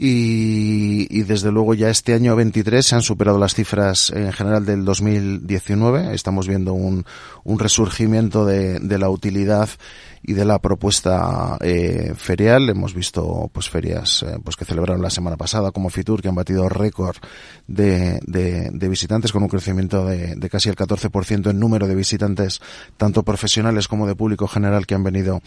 [0.00, 4.84] y, desde luego ya este año 23 se han superado las cifras en general del
[4.84, 6.14] 2019.
[6.14, 7.04] Estamos viendo un,
[7.42, 9.68] un resurgimiento de, de la utilidad
[10.22, 12.68] y de la propuesta eh, ferial.
[12.68, 16.34] Hemos visto pues ferias eh, pues que celebraron la semana pasada como Fitur que han
[16.34, 17.16] batido récord
[17.66, 22.60] de, de, visitantes con un crecimiento de, de casi el 14% en número de visitantes
[22.96, 25.40] tanto profesionales como de público general que han venido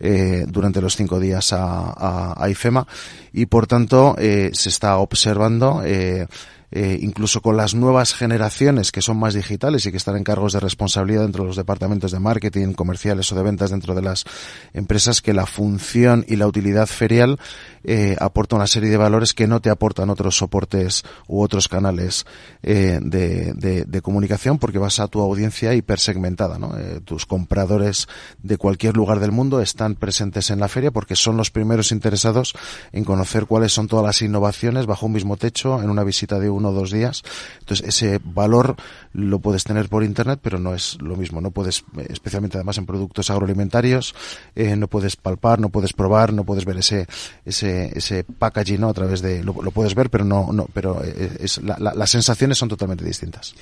[0.00, 2.86] eh, durante los cinco días a, a, a IFEMA
[3.32, 3.87] y por tanto
[4.18, 6.26] eh, se está observando eh,
[6.70, 10.52] eh, incluso con las nuevas generaciones que son más digitales y que están en cargos
[10.52, 14.24] de responsabilidad dentro de los departamentos de marketing, comerciales o de ventas dentro de las
[14.72, 17.38] empresas, que la función y la utilidad ferial
[17.84, 22.26] eh, aporta una serie de valores que no te aportan otros soportes u otros canales
[22.62, 23.54] eh, de,
[23.86, 26.58] de, comunicación porque vas a tu audiencia hipersegmentada.
[26.58, 26.76] ¿no?
[26.76, 28.06] Eh, tus compradores
[28.42, 32.54] de cualquier lugar del mundo están presentes en la feria porque son los primeros interesados
[32.92, 36.50] en conocer cuáles son todas las innovaciones bajo un mismo techo en una visita de
[36.58, 37.22] uno o dos días.
[37.60, 38.76] Entonces, ese valor
[39.12, 41.40] lo puedes tener por internet, pero no es lo mismo.
[41.40, 44.14] No puedes, especialmente además en productos agroalimentarios,
[44.54, 47.06] eh, no puedes palpar, no puedes probar, no puedes ver ese,
[47.44, 48.88] ese, ese packaging, ¿no?
[48.88, 52.68] A través de, lo, puedes ver, pero no, no, pero eh, es, las sensaciones son
[52.68, 53.54] totalmente distintas.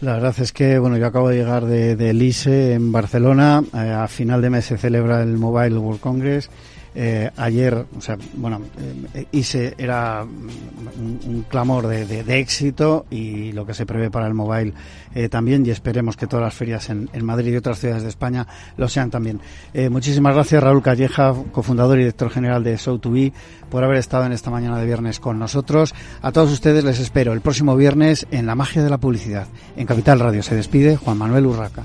[0.00, 3.62] La verdad es que, bueno, yo acabo de llegar de, de LISE en Barcelona.
[3.72, 6.50] Eh, a final de mes se celebra el Mobile World Congress
[6.94, 8.60] eh, ayer, o sea, bueno,
[9.14, 14.72] eh, era un, clamor de, éxito y lo que se prevé para el mobile
[15.14, 18.46] eh, también y esperemos que todas las ferias en, Madrid y otras ciudades de España
[18.76, 19.40] lo sean también.
[19.72, 23.32] Eh, muchísimas gracias Raúl Calleja, cofundador y director general de Show2B,
[23.70, 25.94] por haber estado en esta mañana de viernes con nosotros.
[26.22, 29.46] A todos ustedes les espero el próximo viernes en La Magia de la Publicidad.
[29.76, 31.84] En Capital Radio se despide Juan Manuel Urraca.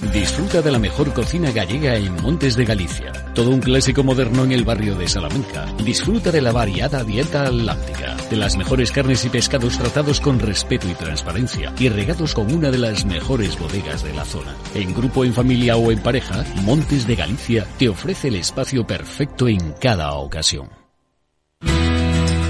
[0.00, 3.12] Disfruta de la mejor cocina gallega en Montes de Galicia.
[3.34, 5.64] Todo un clásico moderno en el barrio de Salamanca.
[5.82, 10.86] Disfruta de la variada dieta atlántica, de las mejores carnes y pescados tratados con respeto
[10.86, 14.54] y transparencia y regados con una de las mejores bodegas de la zona.
[14.74, 19.48] En grupo, en familia o en pareja, Montes de Galicia te ofrece el espacio perfecto
[19.48, 20.68] en cada ocasión.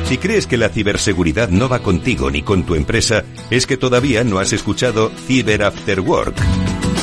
[0.07, 4.25] Si crees que la ciberseguridad no va contigo ni con tu empresa, es que todavía
[4.25, 6.35] no has escuchado Cyber After Work